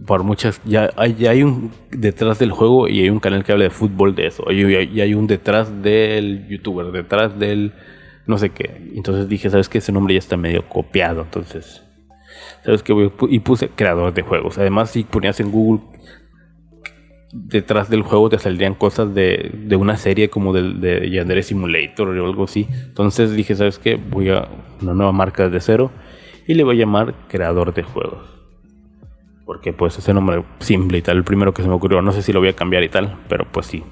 Por 0.07 0.23
muchas, 0.23 0.61
ya 0.65 0.89
hay, 0.95 1.27
hay 1.27 1.43
un 1.43 1.71
detrás 1.91 2.39
del 2.39 2.51
juego 2.51 2.87
y 2.87 3.01
hay 3.01 3.09
un 3.09 3.19
canal 3.19 3.43
que 3.43 3.51
habla 3.51 3.65
de 3.65 3.69
fútbol 3.69 4.15
de 4.15 4.27
eso. 4.27 4.51
Y 4.51 4.99
hay, 4.99 5.13
un 5.13 5.27
detrás 5.27 5.83
del 5.83 6.47
youtuber, 6.47 6.91
detrás 6.91 7.37
del 7.37 7.73
no 8.25 8.37
sé 8.37 8.49
qué. 8.49 8.91
Entonces 8.95 9.29
dije, 9.29 9.49
¿sabes 9.49 9.69
qué? 9.69 9.77
Ese 9.77 9.91
nombre 9.91 10.15
ya 10.15 10.19
está 10.19 10.37
medio 10.37 10.67
copiado. 10.67 11.21
Entonces, 11.21 11.83
¿sabes 12.63 12.81
qué? 12.81 12.93
Y 13.29 13.39
puse 13.39 13.69
creador 13.69 14.13
de 14.13 14.23
juegos. 14.23 14.57
Además, 14.57 14.89
si 14.89 15.03
ponías 15.03 15.39
en 15.39 15.51
Google 15.51 15.83
detrás 17.31 17.89
del 17.89 18.01
juego 18.01 18.29
te 18.29 18.39
saldrían 18.39 18.75
cosas 18.75 19.13
de, 19.13 19.51
de 19.53 19.75
una 19.75 19.97
serie 19.97 20.29
como 20.29 20.53
de, 20.53 20.73
de 20.73 21.09
Yandere 21.09 21.43
Simulator 21.43 22.09
o 22.09 22.25
algo 22.25 22.45
así. 22.45 22.67
Entonces 22.69 23.33
dije, 23.35 23.55
¿sabes 23.55 23.79
qué? 23.79 23.95
Voy 23.95 24.29
a 24.29 24.47
una 24.81 24.93
nueva 24.93 25.11
marca 25.11 25.43
desde 25.45 25.59
cero 25.59 25.91
y 26.47 26.53
le 26.53 26.63
voy 26.63 26.77
a 26.77 26.79
llamar 26.79 27.15
creador 27.27 27.73
de 27.73 27.83
juegos. 27.83 28.27
Porque 29.45 29.73
pues 29.73 29.97
ese 29.97 30.13
nombre 30.13 30.43
simple 30.59 30.97
y 30.97 31.01
tal, 31.01 31.17
el 31.17 31.23
primero 31.23 31.53
que 31.53 31.61
se 31.61 31.67
me 31.67 31.75
ocurrió, 31.75 32.01
no 32.01 32.11
sé 32.11 32.21
si 32.21 32.33
lo 32.33 32.39
voy 32.39 32.49
a 32.49 32.55
cambiar 32.55 32.83
y 32.83 32.89
tal, 32.89 33.17
pero 33.27 33.45
pues 33.51 33.67
sí. 33.67 33.83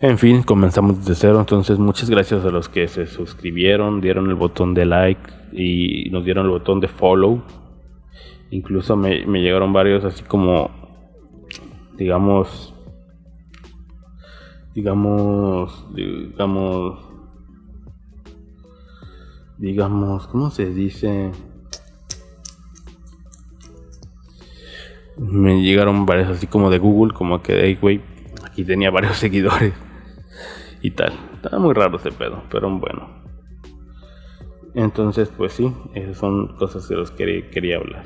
En 0.00 0.16
fin, 0.16 0.42
comenzamos 0.42 0.98
desde 1.00 1.16
cero, 1.16 1.40
entonces 1.40 1.78
muchas 1.78 2.08
gracias 2.08 2.44
a 2.44 2.50
los 2.50 2.68
que 2.68 2.86
se 2.86 3.06
suscribieron, 3.06 4.00
dieron 4.00 4.28
el 4.28 4.36
botón 4.36 4.72
de 4.72 4.84
like 4.84 5.28
y 5.52 6.08
nos 6.10 6.24
dieron 6.24 6.46
el 6.46 6.52
botón 6.52 6.78
de 6.80 6.86
follow. 6.86 7.42
Incluso 8.50 8.96
me 8.96 9.42
llegaron 9.42 9.72
varios 9.72 10.04
así 10.04 10.22
como 10.22 10.87
digamos, 11.98 12.72
digamos, 14.74 15.86
digamos, 15.94 17.00
digamos, 19.58 20.28
¿cómo 20.28 20.50
se 20.50 20.66
dice? 20.66 21.32
Me 25.16 25.60
llegaron 25.60 26.06
varios 26.06 26.28
así 26.28 26.46
como 26.46 26.70
de 26.70 26.78
Google, 26.78 27.12
como 27.12 27.42
que, 27.42 27.60
hey, 27.60 27.76
güey, 27.80 28.00
aquí 28.44 28.64
tenía 28.64 28.90
varios 28.90 29.16
seguidores 29.18 29.74
y 30.80 30.92
tal. 30.92 31.12
Estaba 31.34 31.58
muy 31.58 31.74
raro 31.74 31.96
ese 31.96 32.12
pedo, 32.12 32.44
pero 32.48 32.70
bueno. 32.78 33.18
Entonces, 34.74 35.32
pues 35.36 35.54
sí, 35.54 35.74
esas 35.94 36.18
son 36.18 36.56
cosas 36.56 36.88
de 36.88 36.96
las 36.96 37.10
que 37.10 37.50
quería 37.50 37.78
hablar. 37.78 38.04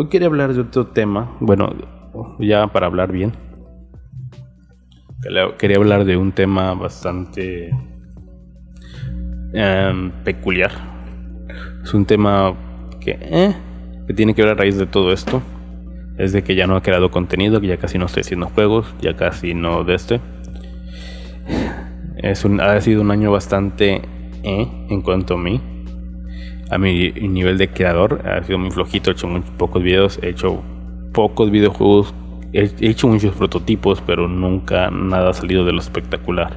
Hoy 0.00 0.06
quería 0.06 0.28
hablar 0.28 0.54
de 0.54 0.60
otro 0.60 0.86
tema. 0.86 1.36
Bueno, 1.40 1.74
ya 2.38 2.68
para 2.68 2.86
hablar 2.86 3.10
bien. 3.10 3.32
Quería 5.58 5.76
hablar 5.76 6.04
de 6.04 6.16
un 6.16 6.30
tema 6.30 6.72
bastante 6.74 7.70
em, 9.52 10.12
peculiar. 10.22 10.70
Es 11.82 11.92
un 11.94 12.06
tema 12.06 12.54
que, 13.00 13.18
eh, 13.20 13.56
que 14.06 14.14
tiene 14.14 14.36
que 14.36 14.42
ver 14.42 14.52
a 14.52 14.54
raíz 14.54 14.78
de 14.78 14.86
todo 14.86 15.12
esto. 15.12 15.42
Es 16.16 16.32
de 16.32 16.44
que 16.44 16.54
ya 16.54 16.68
no 16.68 16.76
he 16.76 16.82
creado 16.82 17.10
contenido, 17.10 17.60
que 17.60 17.66
ya 17.66 17.78
casi 17.78 17.98
no 17.98 18.06
estoy 18.06 18.20
haciendo 18.20 18.46
juegos, 18.50 18.94
ya 19.00 19.16
casi 19.16 19.52
no 19.52 19.82
de 19.82 19.96
este. 19.96 20.20
Es 22.18 22.44
un, 22.44 22.60
ha 22.60 22.80
sido 22.80 23.02
un 23.02 23.10
año 23.10 23.32
bastante 23.32 24.00
eh, 24.44 24.86
en 24.90 25.02
cuanto 25.02 25.34
a 25.34 25.38
mí. 25.38 25.60
A 26.70 26.78
mi 26.78 27.10
nivel 27.12 27.58
de 27.58 27.68
creador 27.68 28.22
ha 28.26 28.42
sido 28.44 28.58
muy 28.58 28.70
flojito, 28.70 29.10
he 29.10 29.14
hecho 29.14 29.26
muy 29.26 29.40
pocos 29.56 29.82
videos, 29.82 30.18
he 30.22 30.28
hecho 30.28 30.62
pocos 31.12 31.50
videojuegos 31.50 32.14
he 32.52 32.72
hecho 32.80 33.08
muchos 33.08 33.34
prototipos, 33.34 34.02
pero 34.06 34.28
nunca 34.28 34.90
nada 34.90 35.30
ha 35.30 35.34
salido 35.34 35.64
de 35.64 35.72
lo 35.72 35.80
espectacular. 35.80 36.56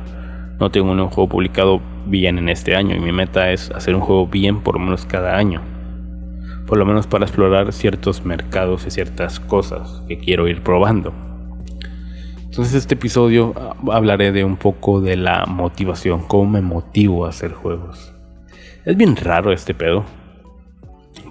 No 0.60 0.70
tengo 0.70 0.92
un 0.92 1.08
juego 1.08 1.28
publicado 1.28 1.82
bien 2.06 2.38
en 2.38 2.50
este 2.50 2.76
año 2.76 2.96
y 2.96 3.00
mi 3.00 3.12
meta 3.12 3.52
es 3.52 3.72
hacer 3.72 3.96
un 3.96 4.02
juego 4.02 4.28
bien 4.28 4.62
por 4.62 4.76
lo 4.76 4.82
menos 4.82 5.06
cada 5.06 5.38
año. 5.38 5.62
Por 6.68 6.78
lo 6.78 6.86
menos 6.86 7.08
para 7.08 7.26
explorar 7.26 7.74
ciertos 7.74 8.24
mercados 8.24 8.86
y 8.86 8.92
ciertas 8.92 9.40
cosas 9.40 10.04
que 10.08 10.18
quiero 10.18 10.48
ir 10.48 10.62
probando. 10.62 11.14
Entonces 12.44 12.76
este 12.76 12.96
episodio 12.96 13.54
ah, 13.58 13.76
hablaré 13.92 14.32
de 14.32 14.44
un 14.44 14.58
poco 14.58 15.02
de 15.02 15.18
la 15.18 15.46
motivación, 15.46 16.24
cómo 16.28 16.52
me 16.52 16.62
motivo 16.62 17.26
a 17.26 17.30
hacer 17.30 17.54
juegos. 17.54 18.11
Es 18.84 18.98
bien 18.98 19.16
raro 19.16 19.52
este 19.52 19.74
pedo, 19.74 20.06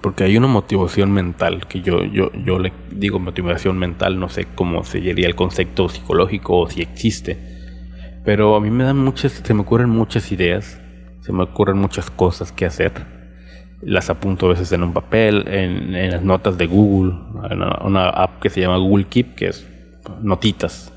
porque 0.01 0.23
hay 0.23 0.37
una 0.37 0.47
motivación 0.47 1.11
mental, 1.11 1.67
que 1.67 1.81
yo, 1.81 2.03
yo, 2.03 2.31
yo 2.33 2.59
le 2.59 2.71
digo 2.91 3.19
motivación 3.19 3.77
mental, 3.77 4.19
no 4.19 4.29
sé 4.29 4.47
cómo 4.55 4.83
sería 4.83 5.27
el 5.27 5.35
concepto 5.35 5.89
psicológico 5.89 6.59
o 6.59 6.69
si 6.69 6.81
existe. 6.81 7.37
Pero 8.23 8.55
a 8.55 8.61
mí 8.61 8.69
me 8.69 8.83
dan 8.83 8.97
muchas, 8.97 9.33
se 9.33 9.53
me 9.53 9.61
ocurren 9.61 9.89
muchas 9.89 10.31
ideas, 10.31 10.79
se 11.21 11.33
me 11.33 11.43
ocurren 11.43 11.77
muchas 11.77 12.09
cosas 12.09 12.51
que 12.51 12.65
hacer. 12.65 12.91
Las 13.81 14.09
apunto 14.09 14.45
a 14.45 14.49
veces 14.49 14.71
en 14.71 14.83
un 14.83 14.93
papel, 14.93 15.43
en, 15.47 16.11
las 16.11 16.21
notas 16.21 16.57
de 16.57 16.67
Google, 16.67 17.13
una, 17.83 18.09
app 18.09 18.39
que 18.39 18.49
se 18.49 18.61
llama 18.61 18.77
Google 18.77 19.05
Keep, 19.05 19.35
que 19.35 19.47
es 19.47 19.67
notitas, 20.21 20.93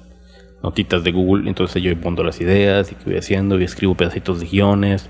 notitas 0.62 1.02
de 1.02 1.12
Google. 1.12 1.48
Entonces 1.48 1.82
yo 1.82 1.98
pongo 1.98 2.22
las 2.22 2.40
ideas 2.40 2.92
y 2.92 2.94
qué 2.94 3.04
voy 3.06 3.16
haciendo 3.16 3.58
y 3.58 3.64
escribo 3.64 3.94
pedacitos 3.94 4.40
de 4.40 4.46
guiones, 4.46 5.08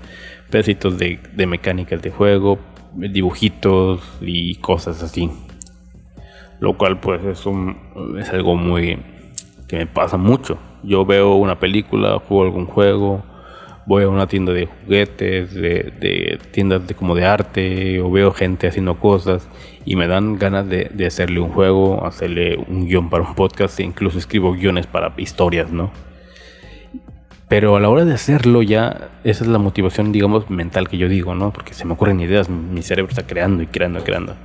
pedacitos 0.55 0.97
de, 0.97 1.19
de 1.33 1.47
mecánicas 1.47 2.01
de 2.01 2.11
juego, 2.11 2.59
dibujitos 2.93 3.99
y 4.21 4.55
cosas 4.55 5.03
así. 5.03 5.29
Lo 6.61 6.77
cual 6.77 7.01
pues 7.01 7.21
es, 7.25 7.45
algo 8.29 8.55
muy 8.55 8.97
que 9.67 9.75
me 9.75 9.85
pasa 9.85 10.15
mucho. 10.15 10.57
Yo 10.81 11.05
veo 11.05 11.35
una 11.35 11.59
película, 11.59 12.19
juego 12.19 12.43
algún 12.43 12.67
juego, 12.67 13.21
voy 13.85 14.05
a 14.05 14.07
una 14.07 14.27
tienda 14.27 14.53
de 14.53 14.67
juguetes, 14.67 15.53
de, 15.53 16.39
tiendas 16.51 16.87
de 16.87 16.93
como 16.93 17.15
de 17.15 17.25
arte, 17.25 17.99
o 17.99 18.09
veo 18.09 18.31
gente 18.31 18.69
haciendo 18.69 18.97
cosas 18.97 19.49
y 19.83 19.97
me 19.97 20.07
dan 20.07 20.39
ganas 20.39 20.69
de, 20.69 20.85
de 20.85 21.05
hacerle 21.05 21.41
un 21.41 21.49
juego, 21.49 22.05
hacerle 22.05 22.55
un 22.55 22.87
guion 22.87 23.09
para 23.09 23.25
un 23.25 23.35
podcast 23.35 23.77
e 23.81 23.83
incluso 23.83 24.17
escribo 24.19 24.53
guiones 24.53 24.87
para 24.87 25.13
historias, 25.17 25.69
¿no? 25.69 25.91
Pero 27.47 27.75
a 27.75 27.79
la 27.79 27.89
hora 27.89 28.05
de 28.05 28.13
hacerlo 28.13 28.63
ya, 28.63 29.09
esa 29.23 29.43
es 29.43 29.49
la 29.49 29.59
motivación, 29.59 30.11
digamos, 30.11 30.49
mental 30.49 30.89
que 30.89 30.97
yo 30.97 31.07
digo, 31.07 31.35
¿no? 31.35 31.53
Porque 31.53 31.73
se 31.73 31.85
me 31.85 31.93
ocurren 31.93 32.19
ideas, 32.19 32.49
mi 32.49 32.81
cerebro 32.81 33.11
está 33.11 33.27
creando 33.27 33.61
y 33.61 33.67
creando 33.67 33.99
y 33.99 34.01
creando. 34.01 34.35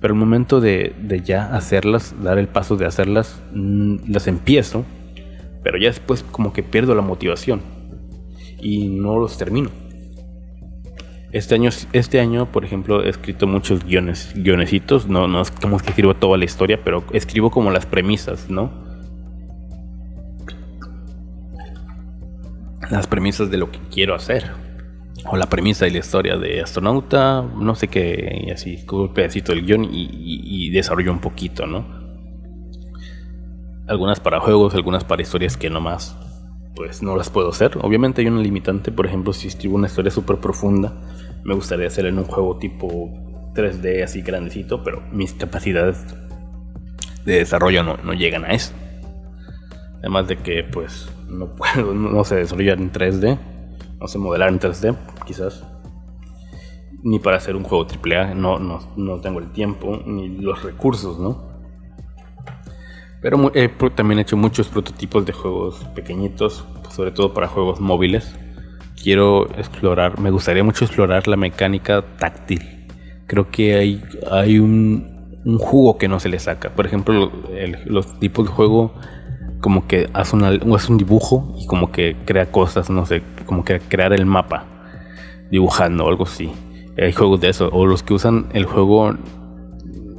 Pero 0.00 0.14
el 0.14 0.20
momento 0.20 0.60
de, 0.60 0.94
ya 1.24 1.54
hacerlas, 1.54 2.14
dar 2.22 2.38
el 2.38 2.48
paso 2.48 2.76
de 2.76 2.86
hacerlas, 2.86 3.40
mm, 3.52 4.10
las 4.10 4.26
empiezo, 4.26 4.84
pero 5.62 5.78
ya 5.78 5.88
después 5.88 6.24
como 6.24 6.52
que 6.52 6.62
pierdo 6.62 6.94
la 6.94 7.02
motivación 7.02 7.60
y 8.60 8.88
no 8.88 9.18
los 9.18 9.38
termino. 9.38 9.70
Este 11.30 11.54
año, 11.54 11.70
este 11.92 12.20
año, 12.20 12.46
por 12.50 12.64
ejemplo, 12.64 13.04
he 13.04 13.08
escrito 13.10 13.46
muchos 13.46 13.84
guiones, 13.84 14.32
guionecitos, 14.34 15.08
no, 15.08 15.28
no 15.28 15.42
es 15.42 15.50
como 15.50 15.78
que 15.78 15.90
escribo 15.90 16.14
toda 16.14 16.38
la 16.38 16.44
historia, 16.44 16.80
pero 16.82 17.04
escribo 17.12 17.50
como 17.50 17.70
las 17.70 17.86
premisas, 17.86 18.48
¿no? 18.48 18.87
Las 22.90 23.06
premisas 23.06 23.50
de 23.50 23.58
lo 23.58 23.70
que 23.70 23.80
quiero 23.90 24.14
hacer. 24.14 24.50
O 25.26 25.36
la 25.36 25.46
premisa 25.46 25.86
y 25.86 25.90
la 25.90 25.98
historia 25.98 26.36
de 26.36 26.60
astronauta, 26.60 27.42
no 27.42 27.74
sé 27.74 27.88
qué, 27.88 28.44
y 28.46 28.50
así, 28.50 28.84
un 28.90 29.12
pedacito 29.12 29.52
del 29.52 29.66
guion 29.66 29.88
y, 29.90 30.70
desarrollo 30.70 31.12
un 31.12 31.20
poquito, 31.20 31.66
¿no? 31.66 31.86
Algunas 33.88 34.20
para 34.20 34.40
juegos, 34.40 34.74
algunas 34.74 35.04
para 35.04 35.22
historias 35.22 35.56
que 35.56 35.70
nomás, 35.70 36.16
pues 36.76 37.02
no 37.02 37.16
las 37.16 37.30
puedo 37.30 37.50
hacer. 37.50 37.78
Obviamente 37.82 38.22
hay 38.22 38.28
una 38.28 38.40
limitante, 38.40 38.92
por 38.92 39.06
ejemplo, 39.06 39.32
si 39.32 39.48
escribo 39.48 39.74
una 39.74 39.88
historia 39.88 40.10
súper 40.10 40.38
profunda, 40.38 40.94
me 41.44 41.54
gustaría 41.54 41.88
hacer 41.88 42.06
en 42.06 42.18
un 42.18 42.24
juego 42.24 42.58
tipo 42.58 43.10
3D 43.54 44.04
así 44.04 44.22
grandecito, 44.22 44.82
pero 44.84 45.02
mis 45.12 45.32
capacidades 45.34 46.04
de 47.24 47.38
desarrollo 47.38 47.82
no, 47.82 47.96
no 48.04 48.12
llegan 48.12 48.44
a 48.44 48.48
eso. 48.48 48.72
Además 49.98 50.28
de 50.28 50.36
que, 50.36 50.62
pues, 50.62 51.10
no 51.28 51.54
puedo, 51.54 51.94
no 51.94 52.24
sé 52.24 52.36
desarrollar 52.36 52.78
en 52.78 52.92
3D, 52.92 53.38
no 54.00 54.08
sé 54.08 54.18
modelar 54.18 54.48
en 54.48 54.60
3D, 54.60 54.96
quizás. 55.26 55.64
Ni 57.02 57.20
para 57.20 57.36
hacer 57.36 57.54
un 57.54 57.62
juego 57.62 57.86
AAA, 57.86 58.34
no, 58.34 58.58
no, 58.58 58.80
no 58.96 59.20
tengo 59.20 59.38
el 59.38 59.52
tiempo 59.52 60.02
ni 60.04 60.28
los 60.28 60.64
recursos, 60.64 61.18
¿no? 61.18 61.46
Pero 63.20 63.50
he 63.54 63.68
también 63.94 64.20
hecho 64.20 64.36
muchos 64.36 64.68
prototipos 64.68 65.24
de 65.26 65.32
juegos 65.32 65.84
pequeñitos, 65.94 66.64
sobre 66.90 67.10
todo 67.10 67.34
para 67.34 67.48
juegos 67.48 67.80
móviles. 67.80 68.36
Quiero 69.00 69.48
explorar, 69.56 70.20
me 70.20 70.30
gustaría 70.30 70.62
mucho 70.62 70.84
explorar 70.84 71.26
la 71.26 71.36
mecánica 71.36 72.04
táctil. 72.16 72.86
Creo 73.26 73.50
que 73.50 73.74
hay, 73.74 74.04
hay 74.30 74.58
un, 74.58 75.40
un 75.44 75.58
jugo 75.58 75.98
que 75.98 76.08
no 76.08 76.20
se 76.20 76.28
le 76.28 76.38
saca. 76.38 76.70
Por 76.70 76.86
ejemplo, 76.86 77.32
los 77.86 78.18
tipos 78.20 78.46
de 78.46 78.52
juego 78.52 78.94
como 79.60 79.86
que 79.86 80.08
hace, 80.12 80.36
un 80.36 80.98
dibujo 80.98 81.54
y 81.58 81.66
como 81.66 81.90
que 81.90 82.16
crea 82.24 82.46
cosas, 82.50 82.90
no 82.90 83.06
sé, 83.06 83.22
como 83.46 83.64
que 83.64 83.80
crear 83.80 84.12
el 84.12 84.26
mapa 84.26 84.64
dibujando 85.50 86.06
algo 86.06 86.24
así. 86.24 86.50
Hay 86.96 87.12
juegos 87.12 87.40
de 87.40 87.48
eso, 87.48 87.68
o 87.72 87.86
los 87.86 88.02
que 88.02 88.14
usan 88.14 88.46
el 88.52 88.64
juego, 88.64 89.14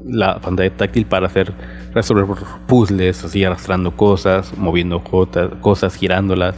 la 0.06 0.40
pantalla 0.40 0.76
táctil 0.76 1.06
para 1.06 1.28
hacer 1.28 1.54
resolver 1.94 2.26
puzzles, 2.68 3.24
así 3.24 3.44
arrastrando 3.44 3.96
cosas, 3.96 4.58
moviendo 4.58 5.02
cosas, 5.04 5.96
girándolas 5.96 6.56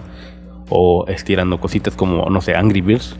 o 0.69 1.05
estirando 1.07 1.59
cositas 1.59 1.95
como, 1.95 2.29
no 2.29 2.41
sé, 2.41 2.55
Angry 2.55 2.81
Birds, 2.81 3.15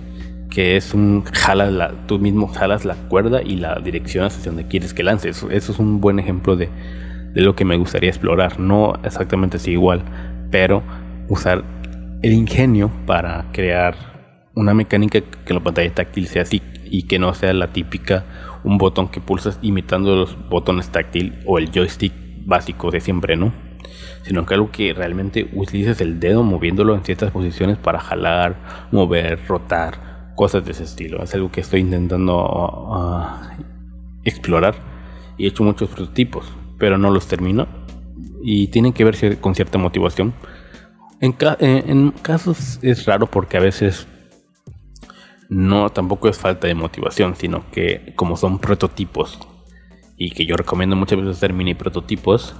que 0.50 0.78
es 0.78 0.94
un 0.94 1.24
jalas 1.24 1.72
la, 1.72 1.92
tú 2.08 2.20
mismo 2.20 2.48
jalas 2.48 2.86
la 2.86 2.96
cuerda 2.96 3.42
y 3.42 3.56
la 3.58 3.80
dirección 3.80 4.26
hacia 4.26 4.52
donde 4.52 4.68
quieres 4.68 4.94
que 4.94 5.04
lance. 5.04 5.30
eso 5.30 5.50
es 5.50 5.80
un 5.80 6.02
buen 6.02 6.20
ejemplo 6.20 6.56
de 6.56 6.70
de 7.34 7.42
lo 7.42 7.56
que 7.56 7.66
me 7.66 7.78
gustaría 7.78 8.10
explorar. 8.10 8.60
No 8.60 8.94
exactamente 9.04 9.58
así 9.58 9.72
igual, 9.72 10.04
pero 10.52 10.84
usar 11.30 11.64
el 12.22 12.34
ingenio 12.34 12.92
para 13.06 13.52
crear 13.52 13.96
una 14.54 14.74
mecánica 14.74 15.22
que 15.22 15.54
la 15.54 15.62
pantalla 15.62 15.94
táctil 15.94 16.28
sea 16.28 16.44
así 16.44 16.62
y 16.86 17.04
que 17.04 17.20
no 17.20 17.34
sea 17.34 17.54
la 17.54 17.68
típica 17.68 18.26
un 18.64 18.78
botón 18.78 19.08
que 19.08 19.22
pulsas 19.22 19.58
imitando 19.62 20.16
los 20.16 20.38
botones 20.50 20.90
táctil 20.90 21.40
o 21.46 21.58
el 21.58 21.72
joystick 21.72 22.14
básico 22.46 22.92
de 22.92 23.00
siempre, 23.00 23.36
¿no? 23.36 23.54
Sino 24.24 24.46
que 24.46 24.54
algo 24.54 24.72
que 24.72 24.94
realmente 24.94 25.50
utilices 25.54 26.00
el 26.02 26.20
dedo 26.20 26.44
moviéndolo 26.44 26.94
en 26.96 27.04
ciertas 27.04 27.32
posiciones 27.32 27.78
para 27.78 28.00
jalar, 28.00 28.88
mover, 28.92 29.40
rotar, 29.48 30.34
cosas 30.36 30.64
de 30.66 30.72
ese 30.72 30.84
estilo. 30.84 31.24
Es 31.24 31.34
algo 31.34 31.52
que 31.52 31.62
estoy 31.62 31.80
intentando 31.80 32.94
ah, 32.94 33.58
explorar 34.24 34.76
y 35.38 35.46
he 35.46 35.48
hecho 35.48 35.64
muchos 35.64 35.90
prototipos 35.90 36.52
pero 36.82 36.98
no 36.98 37.12
los 37.12 37.28
termino. 37.28 37.68
Y 38.42 38.70
tienen 38.70 38.92
que 38.92 39.06
ver 39.06 39.40
con 39.40 39.54
cierta 39.54 39.78
motivación. 39.78 40.34
En, 41.22 41.36
en, 41.60 42.10
casos 42.24 42.80
es 42.82 43.06
raro 43.06 43.28
porque 43.28 43.58
a 43.58 43.60
veces 43.60 44.08
no 45.48 45.92
tampoco 45.92 46.28
es 46.28 46.40
falta 46.40 46.66
de 46.66 46.74
motivación, 46.74 47.36
sino 47.36 47.70
que 47.70 48.14
como 48.16 48.36
son 48.36 48.58
prototipos 48.58 49.38
y 50.18 50.32
que 50.32 50.48
yo 50.48 50.58
recomiendo 50.58 50.96
muchas 50.96 51.20
veces 51.20 51.38
hacer 51.38 51.54
mini 51.54 51.76
prototipos, 51.76 52.56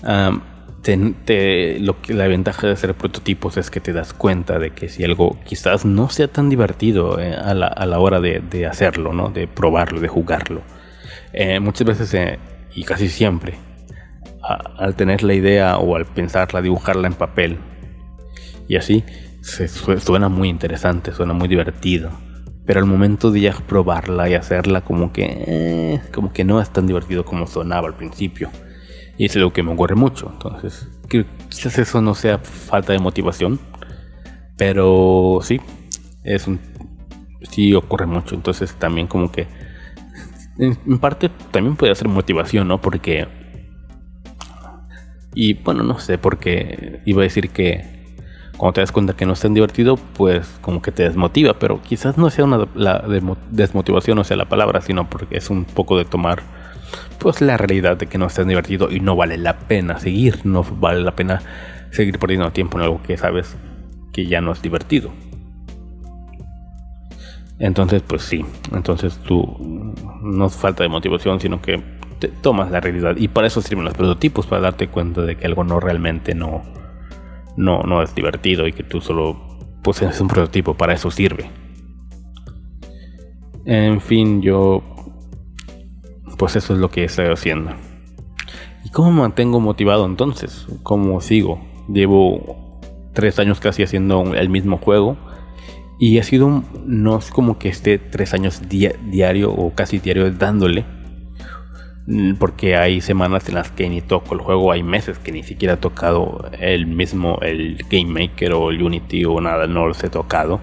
lo 0.00 2.00
que, 2.00 2.14
la 2.14 2.28
ventaja 2.28 2.68
de 2.68 2.74
hacer 2.74 2.94
prototipos 2.94 3.56
es 3.56 3.68
que 3.68 3.80
te 3.80 3.92
das 3.92 4.14
cuenta 4.14 4.60
de 4.60 4.70
que 4.70 4.88
si 4.88 5.02
algo 5.02 5.40
quizás 5.44 5.84
no 5.84 6.08
sea 6.08 6.28
tan 6.28 6.48
divertido 6.48 7.18
eh, 7.18 7.34
a, 7.34 7.52
la, 7.54 7.66
a, 7.66 7.84
la, 7.84 7.98
hora 7.98 8.20
de, 8.20 8.40
de, 8.48 8.66
hacerlo, 8.66 9.12
¿no? 9.12 9.30
de 9.30 9.48
probarlo, 9.48 10.00
de 10.00 10.06
jugarlo, 10.06 10.62
eh, 11.32 11.60
muchas 11.60 11.86
veces 11.86 12.14
eh, 12.14 12.38
y 12.78 12.84
casi 12.84 13.08
siempre, 13.08 13.58
al 14.40 14.94
tener 14.94 15.24
la 15.24 15.34
idea 15.34 15.78
o 15.78 15.96
al 15.96 16.06
pensarla, 16.06 16.62
dibujarla 16.62 17.08
en 17.08 17.14
papel 17.14 17.58
y 18.68 18.76
así, 18.76 19.02
suena 19.40 20.28
muy 20.28 20.48
interesante, 20.48 21.12
suena 21.12 21.32
muy 21.32 21.48
divertido. 21.48 22.12
Pero 22.64 22.78
al 22.78 22.86
momento 22.86 23.32
de 23.32 23.40
ya 23.40 23.52
probarla 23.66 24.28
y 24.28 24.34
hacerla, 24.34 24.82
como 24.82 25.12
que, 25.12 25.24
eh, 25.24 26.00
como 26.14 26.32
que 26.32 26.44
no 26.44 26.60
es 26.60 26.70
tan 26.70 26.86
divertido 26.86 27.24
como 27.24 27.48
sonaba 27.48 27.88
al 27.88 27.96
principio. 27.96 28.48
Y 29.16 29.24
es 29.24 29.34
algo 29.34 29.52
que 29.52 29.64
me 29.64 29.72
ocurre 29.72 29.96
mucho. 29.96 30.30
Entonces, 30.32 30.86
quizás 31.08 31.78
eso 31.78 32.00
no 32.00 32.14
sea 32.14 32.38
falta 32.38 32.92
de 32.92 33.00
motivación. 33.00 33.58
Pero 34.56 35.40
sí, 35.42 35.60
es 36.22 36.46
un, 36.46 36.60
sí 37.50 37.74
ocurre 37.74 38.06
mucho. 38.06 38.36
Entonces 38.36 38.74
también 38.74 39.08
como 39.08 39.32
que 39.32 39.48
en 40.58 40.98
parte 40.98 41.30
también 41.50 41.76
puede 41.76 41.94
ser 41.94 42.08
motivación, 42.08 42.68
¿no? 42.68 42.80
Porque... 42.80 43.26
Y 45.34 45.54
bueno, 45.54 45.82
no 45.82 45.98
sé, 45.98 46.18
porque 46.18 47.00
iba 47.04 47.20
a 47.20 47.24
decir 47.24 47.50
que 47.50 47.98
cuando 48.56 48.74
te 48.74 48.80
das 48.80 48.90
cuenta 48.90 49.14
que 49.14 49.24
no 49.24 49.34
es 49.34 49.40
tan 49.40 49.54
divertido, 49.54 49.96
pues 49.96 50.58
como 50.60 50.82
que 50.82 50.90
te 50.90 51.04
desmotiva, 51.04 51.58
pero 51.60 51.80
quizás 51.80 52.18
no 52.18 52.28
sea 52.28 52.44
una 52.44 52.66
la 52.74 53.04
desmotivación, 53.50 54.18
o 54.18 54.24
sea, 54.24 54.36
la 54.36 54.48
palabra, 54.48 54.80
sino 54.80 55.08
porque 55.08 55.36
es 55.36 55.48
un 55.48 55.64
poco 55.64 55.96
de 55.96 56.04
tomar 56.04 56.42
pues 57.18 57.40
la 57.40 57.56
realidad 57.56 57.96
de 57.96 58.06
que 58.06 58.18
no 58.18 58.26
es 58.26 58.46
divertido 58.46 58.90
y 58.90 59.00
no 59.00 59.14
vale 59.14 59.38
la 59.38 59.58
pena 59.58 60.00
seguir, 60.00 60.44
no 60.44 60.64
vale 60.64 61.02
la 61.02 61.14
pena 61.14 61.40
seguir 61.90 62.18
perdiendo 62.18 62.50
tiempo 62.50 62.78
en 62.78 62.84
algo 62.84 63.00
que 63.02 63.16
sabes 63.16 63.56
que 64.12 64.26
ya 64.26 64.40
no 64.40 64.52
es 64.52 64.60
divertido. 64.60 65.12
Entonces, 67.60 68.02
pues 68.06 68.22
sí, 68.22 68.44
entonces 68.72 69.18
tú 69.18 69.94
no 70.22 70.46
es 70.46 70.56
falta 70.56 70.82
de 70.82 70.88
motivación, 70.88 71.40
sino 71.40 71.60
que 71.60 71.82
te 72.18 72.28
tomas 72.28 72.70
la 72.70 72.80
realidad 72.80 73.16
y 73.16 73.28
para 73.28 73.46
eso 73.46 73.62
sirven 73.62 73.84
los 73.84 73.94
prototipos, 73.94 74.46
para 74.46 74.62
darte 74.62 74.88
cuenta 74.88 75.22
de 75.22 75.36
que 75.36 75.46
algo 75.46 75.64
no 75.64 75.80
realmente 75.80 76.34
no, 76.34 76.62
no, 77.56 77.82
no 77.82 78.02
es 78.02 78.14
divertido 78.14 78.66
y 78.66 78.72
que 78.72 78.82
tú 78.82 79.00
solo 79.00 79.36
pues 79.82 80.02
es 80.02 80.20
un 80.20 80.28
prototipo, 80.28 80.74
para 80.74 80.94
eso 80.94 81.10
sirve. 81.10 81.50
En 83.64 84.00
fin, 84.00 84.42
yo 84.42 84.82
pues 86.38 86.56
eso 86.56 86.74
es 86.74 86.80
lo 86.80 86.90
que 86.90 87.04
estoy 87.04 87.26
haciendo. 87.26 87.72
¿Y 88.84 88.90
cómo 88.90 89.10
me 89.10 89.20
mantengo 89.22 89.60
motivado 89.60 90.06
entonces? 90.06 90.66
¿Cómo 90.82 91.20
sigo? 91.20 91.60
Llevo 91.88 92.80
tres 93.12 93.38
años 93.38 93.60
casi 93.60 93.82
haciendo 93.82 94.34
el 94.34 94.48
mismo 94.48 94.78
juego 94.78 95.16
y 95.98 96.18
ha 96.18 96.22
sido, 96.22 96.62
no 96.86 97.18
es 97.18 97.30
como 97.30 97.58
que 97.58 97.68
esté 97.68 97.98
tres 97.98 98.34
años 98.34 98.62
diario 98.68 99.52
o 99.52 99.74
casi 99.74 99.98
diario 99.98 100.30
dándole 100.30 100.84
Mm, 102.10 102.36
porque 102.36 102.74
hay 102.74 103.02
semanas 103.02 103.46
en 103.50 103.56
las 103.56 103.70
que 103.70 103.86
ni 103.86 104.00
toco 104.00 104.34
el 104.34 104.40
juego, 104.40 104.72
hay 104.72 104.82
meses 104.82 105.18
que 105.18 105.30
ni 105.30 105.42
siquiera 105.42 105.74
he 105.74 105.76
tocado 105.76 106.50
el 106.58 106.86
mismo, 106.86 107.38
el 107.42 107.76
Game 107.90 108.06
Maker 108.06 108.54
o 108.54 108.70
el 108.70 108.82
Unity 108.82 109.26
o 109.26 109.38
nada, 109.42 109.66
no 109.66 109.86
los 109.86 110.02
he 110.02 110.08
tocado. 110.08 110.58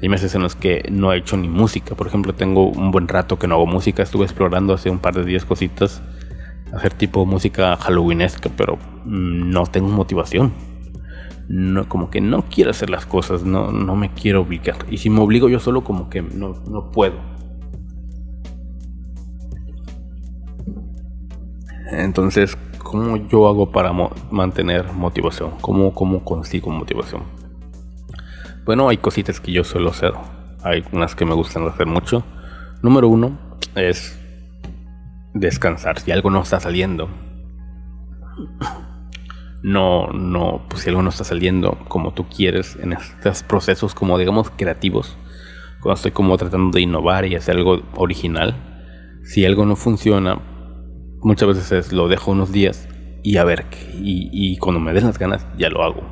Hay 0.00 0.08
meses 0.08 0.34
en 0.34 0.42
los 0.42 0.56
que 0.56 0.86
no 0.90 1.12
he 1.12 1.18
hecho 1.18 1.36
ni 1.36 1.48
música, 1.48 1.94
por 1.94 2.06
ejemplo, 2.06 2.34
tengo 2.34 2.70
un 2.70 2.90
buen 2.90 3.06
rato 3.06 3.38
que 3.38 3.46
no 3.46 3.56
hago 3.56 3.66
música, 3.66 4.02
estuve 4.02 4.24
explorando 4.24 4.72
hace 4.72 4.88
un 4.88 4.98
par 4.98 5.14
de 5.14 5.24
días 5.24 5.44
cositas, 5.44 6.02
hacer 6.72 6.94
tipo 6.94 7.26
música 7.26 7.76
halloweenesca, 7.76 8.48
pero 8.56 8.78
mm, 9.04 9.50
no 9.50 9.66
tengo 9.66 9.88
motivación. 9.88 10.54
No, 11.48 11.88
como 11.88 12.10
que 12.10 12.20
no 12.20 12.42
quiero 12.42 12.70
hacer 12.70 12.90
las 12.90 13.06
cosas, 13.06 13.44
no, 13.44 13.70
no 13.70 13.94
me 13.94 14.12
quiero 14.12 14.42
obligar. 14.42 14.78
Y 14.90 14.98
si 14.98 15.10
me 15.10 15.20
obligo 15.20 15.48
yo 15.48 15.60
solo, 15.60 15.84
como 15.84 16.10
que 16.10 16.22
no, 16.22 16.54
no 16.68 16.90
puedo. 16.90 17.20
Entonces, 21.92 22.58
¿cómo 22.82 23.16
yo 23.16 23.46
hago 23.46 23.70
para 23.70 23.92
mantener 24.30 24.92
motivación? 24.92 25.52
¿Cómo, 25.60 25.94
¿Cómo 25.94 26.24
consigo 26.24 26.70
motivación? 26.70 27.22
Bueno, 28.64 28.88
hay 28.88 28.96
cositas 28.96 29.38
que 29.40 29.52
yo 29.52 29.62
suelo 29.62 29.90
hacer. 29.90 30.12
Hay 30.64 30.82
unas 30.90 31.14
que 31.14 31.24
me 31.24 31.34
gustan 31.34 31.68
hacer 31.68 31.86
mucho. 31.86 32.24
Número 32.82 33.08
uno 33.08 33.38
es 33.76 34.18
descansar. 35.32 36.00
Si 36.00 36.10
algo 36.10 36.30
no 36.30 36.42
está 36.42 36.58
saliendo, 36.58 37.08
no, 39.66 40.06
no, 40.12 40.64
pues 40.68 40.82
si 40.82 40.90
algo 40.90 41.02
no 41.02 41.08
está 41.08 41.24
saliendo 41.24 41.76
como 41.88 42.14
tú 42.14 42.26
quieres 42.28 42.76
en 42.80 42.92
estos 42.92 43.42
procesos 43.42 43.96
como 43.96 44.16
digamos 44.16 44.48
creativos, 44.50 45.16
cuando 45.80 45.96
estoy 45.96 46.12
como 46.12 46.36
tratando 46.36 46.70
de 46.70 46.82
innovar 46.82 47.26
y 47.26 47.34
hacer 47.34 47.56
algo 47.56 47.82
original, 47.96 48.54
si 49.24 49.44
algo 49.44 49.66
no 49.66 49.74
funciona, 49.74 50.40
muchas 51.20 51.48
veces 51.48 51.92
lo 51.92 52.06
dejo 52.06 52.30
unos 52.30 52.52
días 52.52 52.88
y 53.24 53.38
a 53.38 53.44
ver, 53.44 53.66
y, 53.92 54.30
y 54.32 54.56
cuando 54.58 54.78
me 54.78 54.92
den 54.92 55.06
las 55.06 55.18
ganas 55.18 55.44
ya 55.58 55.68
lo 55.68 55.82
hago. 55.82 56.04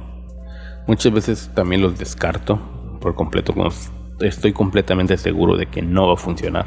Muchas 0.89 1.13
veces 1.13 1.53
también 1.55 1.81
los 1.81 1.97
descarto 1.97 2.99
por 3.01 3.15
completo 3.15 3.55
cuando 3.55 3.73
estoy 4.19 4.53
completamente 4.53 5.17
seguro 5.17 5.57
de 5.57 5.67
que 5.67 5.81
no 5.81 6.09
va 6.09 6.15
a 6.15 6.17
funcionar. 6.17 6.67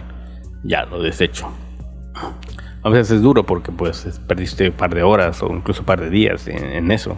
Ya 0.63 0.85
lo 0.85 1.03
desecho. 1.03 1.49
A 2.87 2.89
veces 2.89 3.17
es 3.17 3.21
duro 3.21 3.43
porque 3.43 3.73
pues 3.73 4.21
perdiste 4.29 4.71
par 4.71 4.95
de 4.95 5.03
horas 5.03 5.43
o 5.43 5.53
incluso 5.53 5.83
par 5.83 5.99
de 5.99 6.09
días 6.09 6.47
en, 6.47 6.89
eso. 6.89 7.17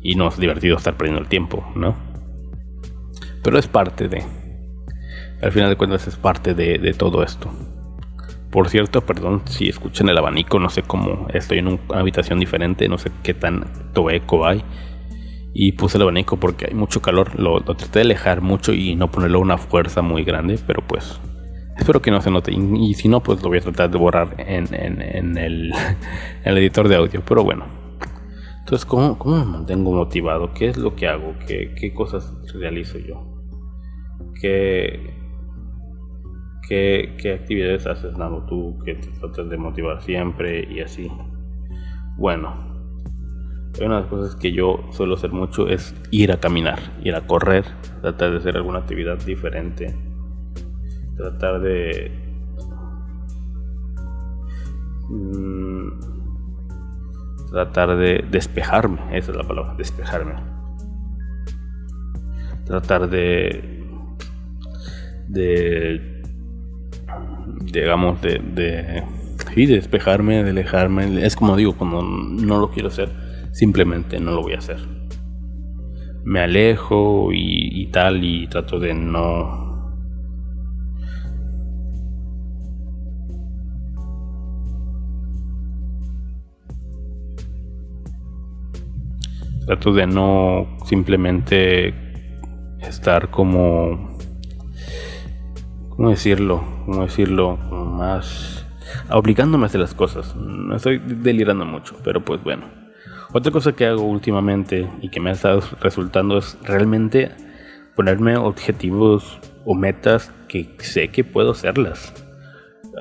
Y 0.00 0.14
no 0.14 0.28
es 0.28 0.38
divertido 0.38 0.78
estar 0.78 0.96
perdiendo 0.96 1.20
el 1.20 1.28
tiempo, 1.28 1.62
¿no? 1.76 1.94
Pero 3.42 3.58
es 3.58 3.68
parte 3.68 4.08
de... 4.08 4.24
Al 5.42 5.52
final 5.52 5.68
de 5.68 5.76
cuentas 5.76 6.06
es 6.06 6.16
parte 6.16 6.54
de, 6.54 6.94
todo 6.94 7.22
esto. 7.22 7.52
Por 8.50 8.70
cierto, 8.70 9.02
perdón 9.02 9.42
si 9.44 9.68
escuchan 9.68 10.08
el 10.08 10.16
abanico, 10.16 10.58
no 10.58 10.70
sé 10.70 10.80
cómo, 10.80 11.26
estoy 11.34 11.58
en 11.58 11.68
una 11.68 11.80
habitación 12.00 12.40
diferente, 12.40 12.88
no 12.88 12.96
sé 12.96 13.10
qué 13.22 13.34
tanto 13.34 14.08
eco 14.08 14.46
hay. 14.46 14.64
Y 15.52 15.72
puse 15.72 15.98
el 15.98 16.02
abanico 16.04 16.38
porque 16.38 16.68
hay 16.68 16.74
mucho 16.74 17.02
calor, 17.02 17.38
lo, 17.38 17.60
traté 17.60 17.98
de 17.98 18.04
alejar 18.06 18.40
mucho 18.40 18.72
y 18.72 18.96
no 18.96 19.10
ponerlo 19.10 19.40
una 19.40 19.58
fuerza 19.58 20.00
muy 20.00 20.24
grande, 20.24 20.58
pero 20.66 20.82
pues 20.86 21.20
espero 21.76 22.00
que 22.00 22.10
no 22.10 22.20
se 22.20 22.30
note. 22.30 22.52
Y, 22.52 22.94
si 22.94 23.08
no, 23.08 23.22
pues 23.22 23.42
lo 23.42 23.48
voy 23.48 23.58
a 23.58 23.62
tratar 23.62 23.90
de 23.90 23.98
borrar 23.98 24.34
en, 24.38 25.38
el, 25.38 25.72
editor 26.44 26.88
de 26.88 26.96
audio, 26.96 27.22
pero 27.26 27.44
bueno. 27.44 27.66
Entonces, 28.60 28.86
¿cómo, 28.86 29.18
¿cómo, 29.18 29.36
me 29.36 29.44
mantengo 29.44 29.92
motivado? 29.92 30.52
¿Qué 30.54 30.68
es 30.68 30.78
lo 30.78 30.94
que 30.94 31.06
hago? 31.06 31.34
¿Qué, 31.46 31.92
cosas 31.94 32.32
realizo 32.54 32.98
yo? 32.98 33.42
¿Qué, 34.40 35.14
¿Qué, 36.66 37.38
actividades 37.40 37.86
haces, 37.86 38.16
Nando, 38.16 38.46
tú 38.46 38.78
que 38.84 38.94
te 38.94 39.08
tratas 39.08 39.50
de 39.50 39.58
motivar 39.58 40.02
siempre 40.02 40.66
y 40.70 40.80
así? 40.80 41.10
Bueno, 42.16 42.74
una 43.80 43.96
de 43.96 44.00
las 44.02 44.06
cosas 44.06 44.36
que 44.36 44.52
yo 44.52 44.80
suelo 44.92 45.14
hacer 45.14 45.32
mucho 45.32 45.68
es 45.68 45.94
ir 46.10 46.32
a 46.32 46.38
caminar, 46.38 46.78
ir 47.02 47.14
a 47.14 47.26
correr, 47.26 47.64
tratar 48.00 48.30
de 48.30 48.38
hacer 48.38 48.56
alguna 48.56 48.78
actividad 48.78 49.18
diferente, 49.24 49.94
tratar 51.16 51.60
de... 51.60 52.12
Mm, 55.08 55.88
tratar 57.50 57.96
de 57.96 58.24
despejarme, 58.30 59.16
esa 59.16 59.30
es 59.30 59.36
la 59.36 59.44
palabra, 59.44 59.74
despejarme. 59.76 60.34
Tratar 62.64 63.08
de... 63.08 63.84
de 65.28 66.14
digamos, 67.72 68.20
de, 68.22 68.38
de, 68.38 69.04
despejarme, 69.66 70.42
de 70.42 70.50
alejarme. 70.50 71.24
Es 71.24 71.36
como 71.36 71.56
digo, 71.56 71.76
cuando 71.76 72.02
no 72.02 72.58
lo 72.58 72.70
quiero 72.70 72.88
hacer, 72.88 73.10
simplemente 73.52 74.20
no 74.20 74.32
lo 74.32 74.42
voy 74.42 74.54
a 74.54 74.58
hacer. 74.58 74.78
Me 76.24 76.40
alejo 76.40 77.30
y, 77.32 77.82
y 77.82 77.86
tal 77.86 78.24
y 78.24 78.46
trato 78.46 78.78
de 78.78 78.94
no... 78.94 79.63
Trato 89.66 89.92
de 89.92 90.06
no 90.06 90.78
simplemente 90.84 91.94
estar 92.80 93.30
como 93.30 94.18
¿cómo 95.88 96.10
decirlo? 96.10 96.62
¿Cómo 96.84 97.04
decirlo? 97.04 97.56
más 97.56 98.66
obligándome 99.10 99.64
a 99.64 99.66
hacer 99.66 99.80
las 99.80 99.94
cosas. 99.94 100.34
No 100.36 100.76
estoy 100.76 100.98
delirando 100.98 101.64
mucho, 101.64 101.96
pero 102.04 102.24
pues 102.24 102.42
bueno. 102.42 102.66
Otra 103.32 103.50
cosa 103.50 103.72
que 103.72 103.86
hago 103.86 104.02
últimamente 104.02 104.88
y 105.00 105.08
que 105.08 105.20
me 105.20 105.30
ha 105.30 105.32
estado 105.32 105.60
resultando 105.80 106.38
es 106.38 106.56
realmente 106.62 107.32
ponerme 107.96 108.36
objetivos 108.36 109.38
o 109.64 109.74
metas 109.74 110.32
que 110.48 110.76
sé 110.78 111.08
que 111.08 111.24
puedo 111.24 111.52
hacerlas. 111.52 112.12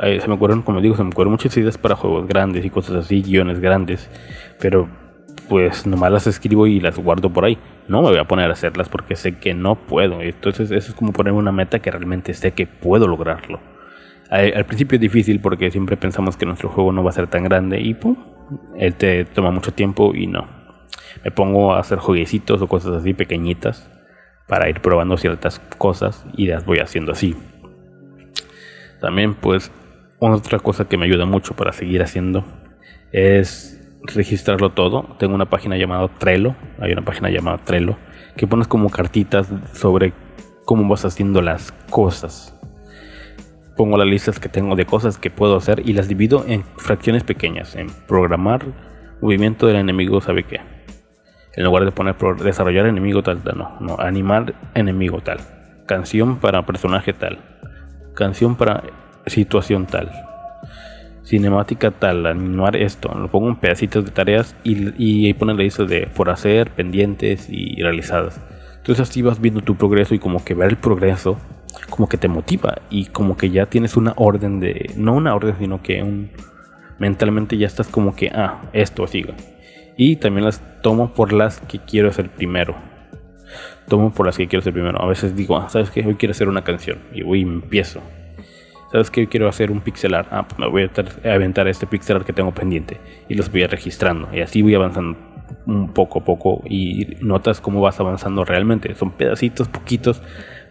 se 0.02 0.28
me 0.28 0.34
ocurren, 0.34 0.62
como 0.62 0.82
digo, 0.82 0.96
se 0.96 1.04
me 1.04 1.10
ocurren 1.10 1.32
muchas 1.32 1.56
ideas 1.58 1.78
para 1.78 1.96
juegos 1.96 2.28
grandes 2.28 2.66
y 2.66 2.70
cosas 2.70 3.06
así, 3.06 3.22
guiones 3.22 3.60
grandes, 3.60 4.10
pero 4.60 4.90
pues 5.50 5.86
nomás 5.86 6.12
las 6.12 6.28
escribo 6.28 6.68
y 6.68 6.80
las 6.80 6.98
guardo 6.98 7.30
por 7.32 7.46
ahí. 7.46 7.58
No 7.88 8.02
me 8.02 8.10
voy 8.10 8.18
a 8.18 8.26
poner 8.26 8.50
a 8.50 8.54
hacerlas 8.54 8.90
porque 8.90 9.16
sé 9.16 9.38
que 9.38 9.54
no 9.54 9.76
puedo. 9.76 10.22
Entonces 10.22 10.72
eso 10.72 10.90
es 10.92 10.96
como 10.96 11.12
ponerme 11.12 11.40
una 11.40 11.52
meta 11.52 11.80
que 11.80 11.92
realmente 11.92 12.34
sé 12.34 12.52
que 12.52 12.66
puedo 12.66 13.08
lograrlo. 13.08 13.60
Al, 14.30 14.66
principio 14.66 14.96
es 14.96 15.02
difícil 15.02 15.40
porque 15.40 15.70
siempre 15.70 15.96
pensamos 15.96 16.38
que 16.38 16.46
nuestro 16.46 16.70
juego 16.70 16.92
no 16.92 17.04
va 17.04 17.12
a 17.12 17.14
ser 17.14 17.28
tan 17.28 17.44
grande 17.44 17.80
y 17.82 17.94
pum, 17.94 18.16
él 18.78 18.96
te 18.96 19.26
toma 19.26 19.52
mucho 19.52 19.74
tiempo 19.74 20.16
y 20.16 20.28
no. 20.28 20.48
Me 21.24 21.30
pongo 21.30 21.74
a 21.74 21.80
hacer 21.80 22.00
jueguecitos 22.00 22.62
o 22.62 22.68
cosas 22.68 22.94
así 22.94 23.14
pequeñitas 23.14 23.90
para 24.48 24.70
ir 24.70 24.82
probando 24.82 25.18
ciertas 25.18 25.60
cosas 25.78 26.26
y 26.36 26.48
las 26.48 26.66
voy 26.66 26.80
haciendo 26.80 27.12
así. 27.12 27.36
También 29.00 29.36
pues 29.36 29.72
otra 30.18 30.60
cosa 30.60 30.88
que 30.88 30.98
me 30.98 31.06
ayuda 31.06 31.26
mucho 31.26 31.54
para 31.56 31.74
seguir 31.74 32.02
haciendo 32.02 32.46
es 33.12 33.83
registrarlo 34.04 34.72
todo. 34.72 35.16
Tengo 35.20 35.36
una 35.36 35.50
página 35.50 35.78
llamada 35.78 36.08
Trello, 36.18 36.56
hay 36.80 36.92
una 36.92 37.04
página 37.04 37.30
llamada 37.30 37.58
Trello, 37.58 37.98
que 38.36 38.48
pones 38.48 38.68
como 38.68 38.90
cartitas 38.90 39.48
sobre 39.74 40.14
cómo 40.66 40.88
vas 40.88 41.06
haciendo 41.06 41.42
las 41.42 41.72
cosas. 41.90 42.58
Pongo 43.76 43.98
las 43.98 44.08
listas 44.08 44.40
que 44.40 44.50
tengo 44.50 44.76
de 44.76 44.86
cosas 44.86 45.18
que 45.18 45.32
puedo 45.32 45.56
hacer 45.56 45.82
y 45.86 45.94
las 45.94 46.08
divido 46.08 46.46
en 46.48 46.64
fracciones 46.78 47.24
pequeñas, 47.24 47.76
en 47.76 47.88
programar, 48.08 48.66
movimiento 49.22 49.68
del 49.68 49.78
enemigo, 49.78 50.22
¿sabe 50.22 50.44
qué? 50.44 50.62
En 51.56 51.64
lugar 51.64 51.86
de 51.86 51.92
poner 51.92 52.16
desarrollar 52.44 52.86
enemigo 52.86 53.24
tal, 53.24 53.42
tal, 53.42 53.58
no, 53.58 53.78
no, 53.80 53.96
animar 54.00 54.56
enemigo 54.74 55.22
tal, 55.22 55.40
canción 55.86 56.38
para 56.38 56.66
personaje 56.66 57.14
tal, 57.14 57.40
canción 58.16 58.56
para 58.56 58.84
situación 59.28 59.86
tal, 59.86 60.12
cinemática 61.24 61.92
tal, 61.92 62.26
animar 62.26 62.76
esto, 62.76 63.14
lo 63.18 63.30
pongo 63.30 63.50
en 63.50 63.56
pedacitos 63.56 64.06
de 64.06 64.12
tareas 64.12 64.56
y, 64.64 64.94
y 65.02 65.28
ahí 65.28 65.34
pone 65.34 65.54
la 65.54 65.64
lista 65.64 65.86
de 65.86 66.08
por 66.08 66.30
hacer, 66.30 66.72
pendientes 66.72 67.48
y 67.50 67.82
realizadas. 67.82 68.42
Entonces 68.78 69.10
así 69.10 69.22
vas 69.22 69.40
viendo 69.40 69.62
tu 69.62 69.76
progreso 69.76 70.14
y 70.14 70.20
como 70.20 70.44
que 70.44 70.54
ver 70.54 70.70
el 70.70 70.78
progreso 70.78 71.38
como 71.90 72.08
que 72.08 72.18
te 72.18 72.28
motiva 72.28 72.76
y 72.90 73.06
como 73.06 73.38
que 73.38 73.50
ya 73.50 73.66
tienes 73.66 73.98
una 73.98 74.14
orden 74.16 74.60
de, 74.60 74.92
no 74.96 75.14
una 75.14 75.36
orden, 75.36 75.56
sino 75.60 75.82
que 75.82 76.02
un, 76.04 76.32
mentalmente 77.00 77.58
ya 77.58 77.68
estás 77.68 77.88
como 77.88 78.16
que, 78.16 78.30
ah, 78.30 78.62
esto 78.74 79.06
siga. 79.08 79.36
Y 79.98 80.16
también 80.18 80.46
las 80.46 80.62
tomo 80.82 81.14
por 81.14 81.34
las 81.34 81.60
que 81.62 81.80
quiero 81.80 82.10
hacer 82.10 82.30
primero. 82.30 82.76
Tomo 83.88 84.12
por 84.12 84.26
las 84.26 84.38
que 84.38 84.48
quiero 84.48 84.62
hacer 84.62 84.74
primero. 84.74 85.02
A 85.02 85.08
veces 85.08 85.36
digo, 85.36 85.58
ah, 85.58 85.70
¿sabes 85.70 85.92
qué? 85.92 86.06
Hoy 86.06 86.16
quiero 86.16 86.32
hacer 86.32 86.48
una 86.48 86.64
canción. 86.64 87.00
Y 87.14 87.22
voy 87.22 87.42
empiezo. 87.42 88.02
¿Sabes 88.94 89.12
qué? 89.12 89.28
Quiero 89.28 89.50
hacer 89.50 89.72
un 89.72 89.82
pixel 89.82 90.14
art. 90.14 90.30
Ah, 90.32 90.48
pues 90.48 90.58
me 90.58 90.70
voy 90.70 90.84
a 90.84 91.34
aventar 91.34 91.68
este 91.68 91.86
pixel 91.86 92.16
art 92.16 92.26
que 92.26 92.32
tengo 92.32 92.54
pendiente. 92.54 93.02
Y 93.28 93.34
los 93.34 93.52
voy 93.52 93.64
a 93.64 93.68
registrando. 93.68 94.30
Y 94.32 94.40
así 94.40 94.62
voy 94.62 94.76
avanzando 94.76 95.18
un 95.66 95.94
poco 95.94 96.20
a 96.20 96.24
poco. 96.24 96.62
Y 96.70 97.18
notas 97.20 97.60
cómo 97.60 97.82
vas 97.82 98.00
avanzando 98.00 98.46
realmente. 98.46 98.96
Son 98.96 99.12
pedacitos, 99.12 99.68
poquitos. 99.68 100.22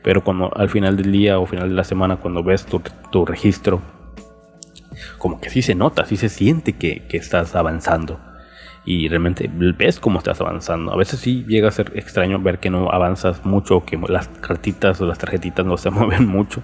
Pero 0.02 0.24
cuando 0.24 0.56
al 0.56 0.70
final 0.70 0.96
del 0.96 1.12
día 1.12 1.38
o 1.38 1.46
final 1.46 1.68
de 1.68 1.74
la 1.74 1.84
semana, 1.84 2.16
cuando 2.16 2.42
ves 2.42 2.64
tu, 2.64 2.80
tu 3.10 3.26
registro 3.26 3.82
como 5.18 5.40
que 5.40 5.50
sí 5.50 5.62
se 5.62 5.74
nota, 5.74 6.04
sí 6.04 6.16
se 6.16 6.28
siente 6.28 6.74
que, 6.74 7.04
estás 7.10 7.54
avanzando. 7.54 8.20
Y 8.84 9.08
realmente 9.08 9.48
ves 9.52 10.00
cómo 10.00 10.18
estás 10.18 10.40
avanzando. 10.40 10.92
A 10.92 10.96
veces 10.96 11.20
sí 11.20 11.44
llega 11.46 11.68
a 11.68 11.70
ser 11.70 11.92
extraño 11.94 12.40
ver 12.40 12.58
que 12.58 12.70
no 12.70 12.90
avanzas 12.90 13.44
mucho, 13.44 13.84
que 13.84 13.96
las 14.08 14.28
cartitas 14.28 15.00
o 15.00 15.06
las 15.06 15.18
tarjetitas 15.18 15.64
no 15.64 15.76
se 15.76 15.90
mueven 15.92 16.26
mucho. 16.26 16.62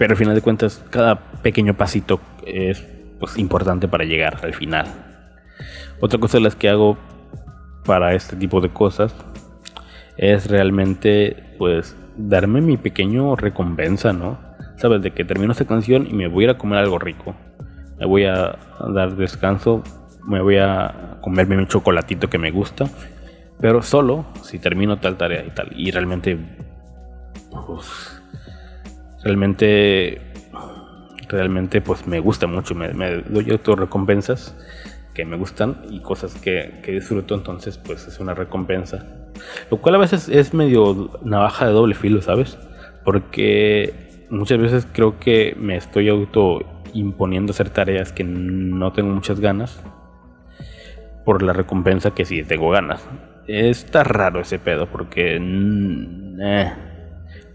Pero 0.00 0.12
al 0.12 0.16
final 0.16 0.34
de 0.34 0.40
cuentas, 0.40 0.82
cada 0.88 1.20
pequeño 1.42 1.76
pasito 1.76 2.20
es 2.46 2.80
pues, 3.18 3.36
importante 3.36 3.86
para 3.86 4.04
llegar 4.04 4.38
al 4.42 4.54
final. 4.54 4.86
Otra 6.00 6.18
cosa 6.18 6.38
de 6.38 6.44
las 6.44 6.56
que 6.56 6.70
hago 6.70 6.96
para 7.84 8.14
este 8.14 8.34
tipo 8.36 8.62
de 8.62 8.70
cosas 8.70 9.14
es 10.16 10.50
realmente 10.50 11.54
pues 11.58 11.94
darme 12.16 12.62
mi 12.62 12.78
pequeño 12.78 13.36
recompensa, 13.36 14.14
¿no? 14.14 14.38
Sabes, 14.78 15.02
de 15.02 15.10
que 15.10 15.26
termino 15.26 15.52
esta 15.52 15.66
canción 15.66 16.06
y 16.06 16.14
me 16.14 16.28
voy 16.28 16.44
a 16.44 16.46
ir 16.46 16.50
a 16.52 16.56
comer 16.56 16.78
algo 16.78 16.98
rico 16.98 17.34
me 18.00 18.06
voy 18.06 18.24
a 18.24 18.58
dar 18.94 19.14
descanso, 19.14 19.82
me 20.26 20.40
voy 20.40 20.56
a 20.56 21.18
comerme 21.20 21.58
mi 21.58 21.66
chocolatito 21.66 22.30
que 22.30 22.38
me 22.38 22.50
gusta, 22.50 22.86
pero 23.60 23.82
solo 23.82 24.24
si 24.42 24.58
termino 24.58 24.98
tal 24.98 25.18
tarea 25.18 25.44
y 25.44 25.50
tal. 25.50 25.68
Y 25.78 25.90
realmente, 25.90 26.38
pues, 27.50 28.19
realmente, 29.22 30.20
realmente, 31.28 31.80
pues 31.80 32.06
me 32.06 32.20
gusta 32.20 32.46
mucho, 32.46 32.74
me, 32.74 32.88
doy 32.88 33.50
otras 33.50 33.78
recompensas 33.78 34.56
que 35.14 35.24
me 35.24 35.36
gustan 35.36 35.82
y 35.90 36.00
cosas 36.00 36.34
que, 36.36 36.80
que, 36.82 36.92
disfruto, 36.92 37.34
entonces 37.34 37.78
pues 37.78 38.06
es 38.06 38.20
una 38.20 38.34
recompensa. 38.34 39.06
Lo 39.70 39.78
cual 39.78 39.96
a 39.96 39.98
veces 39.98 40.28
es 40.28 40.54
medio 40.54 41.10
navaja 41.22 41.66
de 41.66 41.72
doble 41.72 41.94
filo, 41.94 42.22
¿sabes? 42.22 42.58
Porque 43.04 44.26
muchas 44.30 44.58
veces 44.58 44.86
creo 44.92 45.18
que 45.18 45.56
me 45.58 45.76
estoy 45.76 46.08
auto 46.08 46.60
imponiendo 46.94 47.52
hacer 47.52 47.70
tareas 47.70 48.12
que 48.12 48.24
no 48.24 48.92
tengo 48.92 49.10
muchas 49.10 49.40
ganas 49.40 49.82
por 51.24 51.42
la 51.42 51.52
recompensa 51.52 52.12
que 52.12 52.24
sí 52.24 52.42
tengo 52.42 52.70
ganas. 52.70 53.06
Está 53.46 54.04
raro 54.04 54.40
ese 54.40 54.58
pedo 54.58 54.86
porque... 54.86 55.38
Mm, 55.40 56.40
eh. 56.40 56.72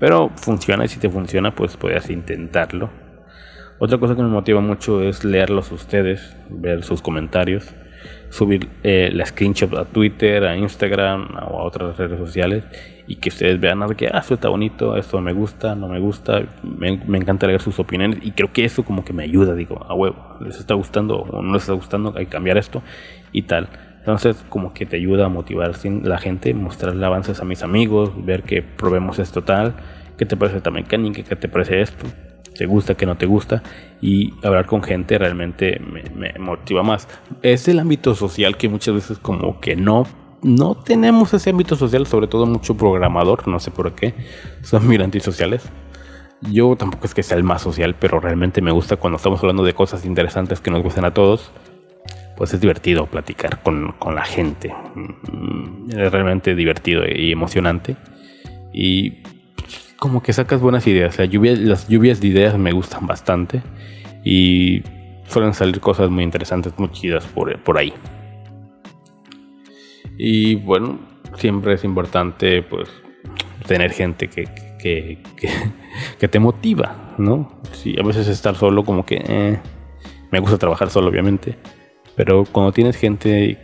Pero 0.05 0.29
funciona 0.35 0.85
y 0.85 0.87
si 0.87 0.99
te 0.99 1.09
funciona 1.09 1.55
pues 1.55 1.77
puedes 1.77 2.11
intentarlo. 2.11 2.91
Otra 3.79 3.97
cosa 3.97 4.15
que 4.15 4.21
me 4.21 4.29
motiva 4.29 4.61
mucho 4.61 5.01
es 5.01 5.23
leerlos 5.23 5.71
ustedes, 5.71 6.37
ver 6.47 6.83
sus 6.83 7.01
comentarios, 7.01 7.73
subir 8.29 8.69
eh, 8.83 9.09
la 9.11 9.25
screenshot 9.25 9.73
a 9.73 9.85
Twitter, 9.85 10.45
a 10.45 10.55
Instagram 10.55 11.35
o 11.49 11.59
a 11.59 11.63
otras 11.63 11.97
redes 11.97 12.19
sociales 12.19 12.65
y 13.07 13.15
que 13.15 13.29
ustedes 13.29 13.59
vean 13.59 13.81
algo 13.81 13.95
que, 13.95 14.07
ah, 14.13 14.19
esto 14.19 14.35
está 14.35 14.49
bonito, 14.49 14.95
esto 14.95 15.19
me 15.21 15.33
gusta, 15.33 15.73
no 15.73 15.87
me 15.87 15.99
gusta, 15.99 16.43
me, 16.61 16.99
encanta 17.17 17.47
leer 17.47 17.61
sus 17.61 17.79
opiniones 17.79 18.19
y 18.21 18.29
creo 18.33 18.53
que 18.53 18.63
eso 18.63 18.85
como 18.85 19.03
que 19.03 19.11
me 19.11 19.23
ayuda, 19.23 19.55
digo, 19.55 19.87
a 19.89 19.95
huevo, 19.95 20.37
les 20.39 20.59
está 20.59 20.75
gustando 20.75 21.17
o 21.17 21.41
no 21.41 21.53
les 21.53 21.63
está 21.63 21.73
gustando, 21.73 22.13
hay 22.15 22.25
que 22.25 22.31
cambiar 22.31 22.59
esto 22.59 22.83
y 23.31 23.41
tal. 23.41 23.69
Entonces 24.05 24.45
como 24.49 24.71
que 24.71 24.85
te 24.85 24.97
ayuda 24.97 25.25
a 25.25 25.29
motivar 25.29 25.71
la 26.03 26.19
gente, 26.19 26.53
mostrarle 26.53 27.03
avances 27.03 27.39
a 27.39 27.43
mis 27.43 27.63
amigos, 27.63 28.11
ver 28.23 28.43
que 28.43 28.61
probemos 28.61 29.17
esto 29.17 29.43
tal, 29.43 29.73
qué 30.15 30.27
te 30.27 30.37
parece 30.37 30.57
esta 30.57 30.69
mecánica, 30.69 31.23
qué 31.23 31.35
te 31.35 31.49
parece 31.49 31.81
esto, 31.81 32.05
te 32.55 32.67
gusta, 32.67 32.93
qué 32.93 33.07
no 33.07 33.17
te 33.17 33.25
gusta 33.25 33.63
y 34.01 34.31
hablar 34.43 34.67
con 34.67 34.83
gente 34.83 35.17
realmente 35.17 35.79
me, 35.79 36.03
me 36.15 36.37
motiva 36.37 36.83
más. 36.83 37.07
Es 37.41 37.67
el 37.67 37.79
ámbito 37.79 38.13
social 38.13 38.57
que 38.57 38.69
muchas 38.69 38.93
veces 38.93 39.17
como 39.17 39.59
que 39.59 39.75
no 39.75 40.05
no 40.43 40.75
tenemos 40.75 41.33
ese 41.33 41.49
ámbito 41.49 41.75
social, 41.75 42.05
sobre 42.05 42.27
todo 42.27 42.45
mucho 42.45 42.77
programador, 42.77 43.47
no 43.47 43.59
sé 43.59 43.71
por 43.71 43.95
qué, 43.95 44.13
son 44.61 44.85
muy 44.85 44.97
antisociales. 44.97 45.63
Yo 46.51 46.75
tampoco 46.75 47.07
es 47.07 47.15
que 47.15 47.23
sea 47.23 47.37
el 47.37 47.43
más 47.43 47.63
social, 47.63 47.95
pero 47.99 48.19
realmente 48.19 48.61
me 48.61 48.71
gusta 48.71 48.97
cuando 48.97 49.17
estamos 49.17 49.39
hablando 49.39 49.63
de 49.63 49.73
cosas 49.73 50.05
interesantes 50.05 50.61
que 50.61 50.69
nos 50.69 50.83
gustan 50.83 51.05
a 51.05 51.15
todos. 51.15 51.51
Pues 52.37 52.53
es 52.53 52.59
divertido 52.59 53.05
platicar 53.07 53.61
con, 53.63 53.95
la 54.13 54.25
gente. 54.25 54.73
Mm, 54.95 55.89
es 55.91 56.11
realmente 56.11 56.55
divertido 56.55 57.03
y 57.07 57.31
emocionante. 57.31 57.95
Y 58.73 59.23
como 59.97 60.21
que 60.21 60.33
sacas 60.33 60.59
buenas 60.61 60.85
ideas. 60.87 61.17
las 61.17 61.87
lluvias 61.87 62.19
de 62.19 62.27
ideas 62.27 62.57
me 62.57 62.71
gustan 62.71 63.07
bastante. 63.07 63.61
Y 64.23 64.83
suelen 65.27 65.53
salir 65.53 65.79
cosas 65.79 66.09
muy 66.09 66.23
interesantes, 66.23 66.73
muy 66.77 66.91
chidas 66.91 67.25
por, 67.25 67.57
por 67.59 67.77
ahí. 67.77 67.93
Y 70.17 70.55
bueno, 70.55 70.99
siempre 71.37 71.73
es 71.73 71.83
importante 71.83 72.61
pues 72.61 72.89
tener 73.67 73.91
gente 73.91 74.27
que, 74.27 74.45
que, 74.79 75.19
que, 76.19 76.27
te 76.27 76.39
motiva, 76.39 77.13
¿no? 77.17 77.61
Sí, 77.71 77.95
a 77.99 78.03
veces 78.03 78.27
estar 78.27 78.55
solo 78.55 78.83
como 78.83 79.05
que 79.05 79.23
eh, 79.27 79.59
me 80.31 80.39
gusta 80.39 80.57
trabajar 80.57 80.89
solo 80.89 81.09
obviamente, 81.09 81.57
pero 82.15 82.45
cuando 82.51 82.71
tienes 82.71 82.97
gente 82.97 83.57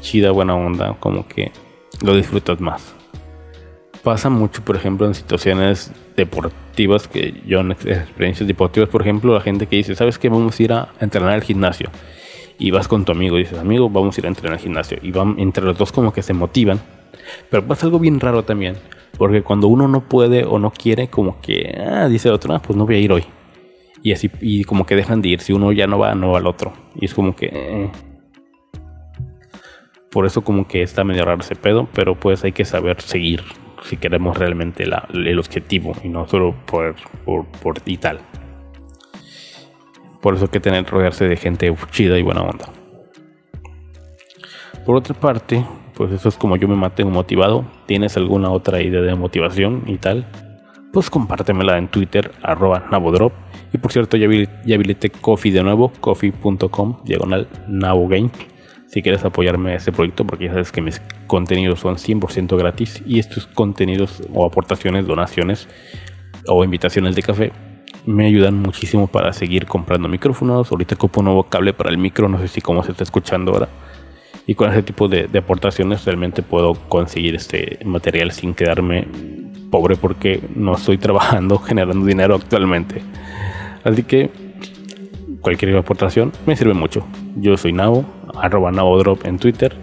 chida, 0.00 0.30
buena 0.30 0.54
onda, 0.54 0.96
como 1.00 1.26
que 1.26 1.52
lo 2.02 2.14
disfrutas 2.14 2.60
más. 2.60 2.94
Pasa 4.02 4.28
mucho, 4.28 4.62
por 4.62 4.76
ejemplo, 4.76 5.06
en 5.06 5.14
situaciones 5.14 5.90
deportivas 6.16 7.08
que 7.08 7.40
yo 7.46 7.60
en 7.60 7.72
experiencias 7.72 8.46
deportivas, 8.46 8.88
por 8.90 9.00
ejemplo, 9.00 9.32
la 9.32 9.40
gente 9.40 9.66
que 9.66 9.76
dice, 9.76 9.94
¿sabes 9.94 10.18
qué? 10.18 10.28
Vamos 10.28 10.58
a 10.58 10.62
ir 10.62 10.72
a 10.72 10.88
entrenar 11.00 11.32
al 11.32 11.42
gimnasio 11.42 11.90
y 12.58 12.70
vas 12.70 12.88
con 12.88 13.04
tu 13.04 13.12
amigo 13.12 13.36
y 13.36 13.40
dices, 13.40 13.58
amigo, 13.58 13.88
vamos 13.88 14.16
a 14.16 14.20
ir 14.20 14.26
a 14.26 14.28
entrenar 14.28 14.54
al 14.54 14.60
gimnasio. 14.60 14.98
Y 15.02 15.10
van 15.10 15.36
entre 15.38 15.64
los 15.64 15.76
dos 15.76 15.92
como 15.92 16.12
que 16.12 16.22
se 16.22 16.32
motivan. 16.32 16.80
Pero 17.50 17.66
pasa 17.66 17.86
algo 17.86 17.98
bien 17.98 18.20
raro 18.20 18.44
también. 18.44 18.76
Porque 19.16 19.42
cuando 19.42 19.68
uno 19.68 19.88
no 19.88 20.08
puede 20.08 20.44
o 20.44 20.58
no 20.58 20.70
quiere, 20.70 21.08
como 21.08 21.40
que, 21.40 21.80
ah, 21.80 22.08
dice 22.08 22.28
el 22.28 22.34
otro, 22.34 22.54
ah, 22.54 22.60
pues 22.60 22.76
no 22.76 22.86
voy 22.86 22.96
a 22.96 22.98
ir 22.98 23.12
hoy. 23.12 23.24
Y 24.04 24.12
así, 24.12 24.30
y 24.42 24.64
como 24.64 24.84
que 24.84 24.96
dejan 24.96 25.22
de 25.22 25.30
ir. 25.30 25.40
Si 25.40 25.54
uno 25.54 25.72
ya 25.72 25.86
no 25.86 25.98
va, 25.98 26.14
no 26.14 26.32
va 26.32 26.38
al 26.38 26.46
otro. 26.46 26.74
Y 26.94 27.06
es 27.06 27.14
como 27.14 27.34
que... 27.34 27.46
Eh. 27.50 27.90
Por 30.10 30.26
eso 30.26 30.44
como 30.44 30.68
que 30.68 30.82
está 30.82 31.04
medio 31.04 31.24
raro 31.24 31.40
ese 31.40 31.56
pedo, 31.56 31.88
pero 31.94 32.14
pues 32.14 32.44
hay 32.44 32.52
que 32.52 32.66
saber 32.66 33.00
seguir 33.00 33.42
si 33.82 33.96
queremos 33.96 34.36
realmente 34.36 34.84
el 34.84 35.38
objetivo 35.38 35.92
y 36.04 36.08
no 36.08 36.28
solo 36.28 36.54
por, 36.66 36.94
por, 37.24 37.46
por 37.46 37.76
y 37.86 37.96
tal. 37.96 38.20
Por 40.20 40.34
eso 40.34 40.44
hay 40.44 40.50
que 40.50 40.60
tener 40.60 40.84
rodearse 40.84 41.26
de 41.26 41.36
gente 41.36 41.74
chida 41.90 42.18
y 42.18 42.22
buena 42.22 42.42
onda. 42.42 42.66
Por 44.84 44.96
otra 44.96 45.14
parte, 45.14 45.64
pues 45.94 46.12
eso 46.12 46.28
es 46.28 46.36
como 46.36 46.56
yo 46.56 46.68
me 46.68 46.76
mantengo 46.76 47.10
motivado. 47.10 47.64
¿Tienes 47.86 48.18
alguna 48.18 48.50
otra 48.50 48.82
idea 48.82 49.00
de 49.00 49.14
motivación 49.14 49.84
y 49.86 49.96
tal? 49.96 50.26
Pues 50.92 51.08
compártemela 51.08 51.78
en 51.78 51.88
Twitter, 51.88 52.32
arroba 52.42 52.86
Navodrop. 52.90 53.32
Y 53.74 53.78
por 53.78 53.90
cierto, 53.90 54.16
ya, 54.16 54.26
habilité 54.26 55.10
Coffee 55.10 55.50
de 55.50 55.64
nuevo, 55.64 55.92
coffee.com, 56.00 56.98
diagonal 57.04 57.48
Navogame. 57.66 58.30
Si 58.86 59.02
quieres 59.02 59.24
apoyarme 59.24 59.72
a 59.72 59.74
este 59.74 59.90
proyecto, 59.90 60.24
porque 60.24 60.44
ya 60.44 60.52
sabes 60.52 60.70
que 60.70 60.80
mis 60.80 61.02
contenidos 61.26 61.80
son 61.80 61.96
100% 61.96 62.56
gratis 62.56 63.02
y 63.04 63.18
estos 63.18 63.48
contenidos 63.48 64.22
o 64.32 64.46
aportaciones, 64.46 65.08
donaciones 65.08 65.66
o 66.46 66.62
invitaciones 66.62 67.16
de 67.16 67.22
café 67.22 67.52
me 68.06 68.26
ayudan 68.26 68.60
muchísimo 68.60 69.08
para 69.08 69.32
seguir 69.32 69.66
comprando 69.66 70.08
micrófonos. 70.08 70.70
Ahorita 70.70 70.94
ocupo 70.94 71.18
un 71.18 71.24
nuevo 71.24 71.42
cable 71.42 71.72
para 71.72 71.90
el 71.90 71.98
micro, 71.98 72.28
no 72.28 72.38
sé 72.38 72.46
si 72.46 72.60
cómo 72.60 72.84
se 72.84 72.92
está 72.92 73.02
escuchando 73.02 73.50
ahora. 73.50 73.68
Y 74.46 74.54
con 74.54 74.70
ese 74.70 74.84
tipo 74.84 75.08
de, 75.08 75.28
aportaciones 75.36 76.04
realmente 76.04 76.42
puedo 76.42 76.74
conseguir 76.74 77.34
este 77.34 77.80
material 77.84 78.30
sin 78.30 78.54
quedarme 78.54 79.08
pobre 79.72 79.96
porque 79.96 80.40
no 80.54 80.76
estoy 80.76 80.96
trabajando 80.98 81.58
generando 81.58 82.06
dinero 82.06 82.36
actualmente. 82.36 83.02
Así 83.84 84.02
que 84.02 84.30
cualquier 85.40 85.76
aportación 85.76 86.32
me 86.46 86.56
sirve 86.56 86.74
mucho. 86.74 87.06
Yo 87.36 87.56
soy 87.56 87.72
Nabo, 87.72 88.04
arroba 88.34 88.72
NaboDrop 88.72 89.24
en 89.26 89.38
Twitter, 89.38 89.74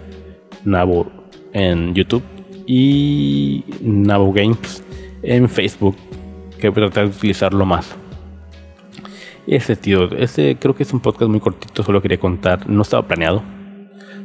Nabo 0.64 1.10
en 1.52 1.94
YouTube 1.94 2.22
y 2.66 3.64
Nabo 3.80 4.32
Games 4.32 4.84
en 5.22 5.48
Facebook, 5.48 5.96
que 6.58 6.68
voy 6.68 6.82
a 6.82 6.86
tratar 6.86 7.08
de 7.08 7.16
utilizarlo 7.16 7.64
más. 7.64 7.96
Ese 9.46 9.76
tío, 9.76 10.10
este 10.16 10.56
creo 10.56 10.74
que 10.74 10.82
es 10.82 10.92
un 10.92 11.00
podcast 11.00 11.30
muy 11.30 11.40
cortito, 11.40 11.82
solo 11.82 12.02
quería 12.02 12.18
contar, 12.18 12.68
no 12.68 12.82
estaba 12.82 13.06
planeado, 13.06 13.42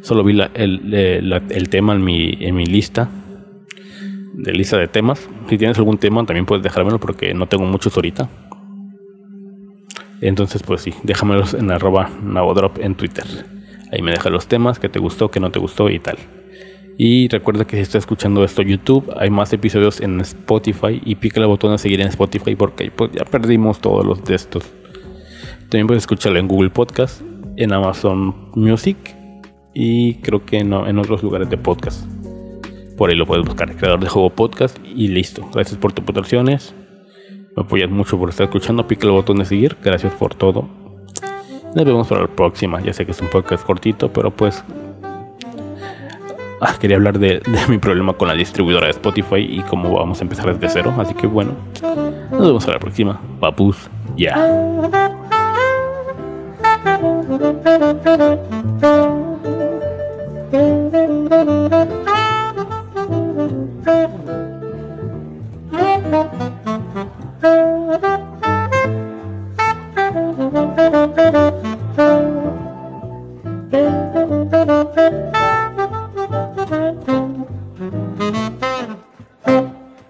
solo 0.01 0.23
vi 0.23 0.39
el, 0.53 1.67
tema 1.69 1.93
en 1.93 2.03
mi, 2.03 2.37
en 2.39 2.55
mi 2.55 2.65
lista, 2.65 3.09
de 4.33 4.53
lista 4.53 4.77
de 4.77 4.87
temas. 4.87 5.27
Si 5.49 5.57
tienes 5.57 5.77
algún 5.77 5.97
tema 5.97 6.25
también 6.25 6.45
puedes 6.45 6.63
dejármelo 6.63 6.99
porque 6.99 7.33
no 7.33 7.47
tengo 7.47 7.65
muchos 7.65 7.95
ahorita. 7.95 8.29
Entonces 10.21 10.63
pues 10.63 10.82
sí, 10.82 10.93
déjamelos 11.03 11.53
en 11.53 11.71
arroba 11.71 12.10
navodrop 12.23 12.80
en 12.80 12.95
Twitter. 12.95 13.25
Ahí 13.91 14.01
me 14.01 14.12
deja 14.12 14.30
los 14.30 14.47
temas 14.47 14.80
que 14.80 14.89
te 14.89 14.99
gustó, 14.99 15.32
que 15.32 15.39
no 15.39 15.51
te 15.51 15.60
gustó 15.60 15.89
y 15.89 15.99
tal. 15.99 16.17
Y 16.97 17.27
recuerda 17.27 17.65
que 17.65 17.75
si 17.75 17.84
estás 17.84 18.01
escuchando 18.03 18.43
esto 18.43 18.63
en 18.63 18.69
YouTube, 18.69 19.13
hay 19.17 19.30
más 19.30 19.53
episodios 19.53 20.01
en 20.01 20.19
Spotify 20.21 20.99
y 21.06 21.15
pica 21.15 21.39
el 21.39 21.45
botón 21.45 21.71
de 21.71 21.77
seguir 21.77 22.01
en 22.01 22.08
Spotify 22.08 22.56
porque 22.56 22.89
pues, 22.89 23.12
ya 23.12 23.23
perdimos 23.23 23.80
todos 23.80 24.03
los 24.03 24.23
de 24.23 24.34
estos. 24.34 24.63
También 25.69 25.86
puedes 25.86 26.03
escucharlo 26.03 26.39
en 26.39 26.47
Google 26.47 26.71
Podcast, 26.71 27.21
en 27.56 27.71
Amazon 27.71 28.49
Music 28.56 28.97
y 29.75 30.15
creo 30.15 30.43
que 30.43 30.63
no, 30.63 30.88
en 30.88 30.97
otros 30.97 31.21
lugares 31.21 31.49
de 31.51 31.58
podcast. 31.58 32.03
Por 32.97 33.12
ahí 33.12 33.15
lo 33.15 33.27
puedes 33.27 33.45
buscar, 33.45 33.75
creador 33.75 33.99
de 33.99 34.10
juego 34.10 34.32
podcast 34.32 34.75
y 34.84 35.10
listo. 35.10 35.47
Gracias 35.53 35.77
por 35.77 35.93
tus 35.93 36.01
aportaciones. 36.01 36.73
Me 37.57 37.63
apoyas 37.63 37.89
mucho 37.89 38.17
por 38.17 38.29
estar 38.29 38.45
escuchando. 38.45 38.87
Pica 38.87 39.07
el 39.07 39.11
botón 39.11 39.39
de 39.39 39.45
seguir. 39.45 39.75
Gracias 39.83 40.13
por 40.13 40.33
todo. 40.33 40.69
Nos 41.75 41.85
vemos 41.85 42.07
para 42.07 42.21
la 42.21 42.27
próxima. 42.27 42.79
Ya 42.79 42.93
sé 42.93 43.05
que 43.05 43.11
es 43.11 43.19
un 43.19 43.27
podcast 43.27 43.65
cortito, 43.65 44.13
pero 44.13 44.31
pues 44.31 44.63
Ah, 46.59 46.73
quería 46.79 46.97
hablar 46.97 47.19
de, 47.19 47.41
mi 47.69 47.77
problema 47.77 48.13
con 48.13 48.27
la 48.27 48.33
distribuidora 48.33 48.85
de 48.87 48.91
Spotify 48.91 49.39
y 49.39 49.61
cómo 49.61 49.91
vamos 49.91 50.19
a 50.19 50.23
empezar 50.23 50.53
desde 50.53 50.69
cero. 50.69 50.93
Así 50.97 51.13
que 51.13 51.27
bueno, 51.27 51.51
nos 52.31 52.41
vemos 52.41 52.67
a 52.67 52.71
la 52.71 52.79
próxima. 52.79 53.19
Papus, 53.39 53.89
ya. 54.15 54.35
Thank 67.39 68.02
you. 71.36 71.56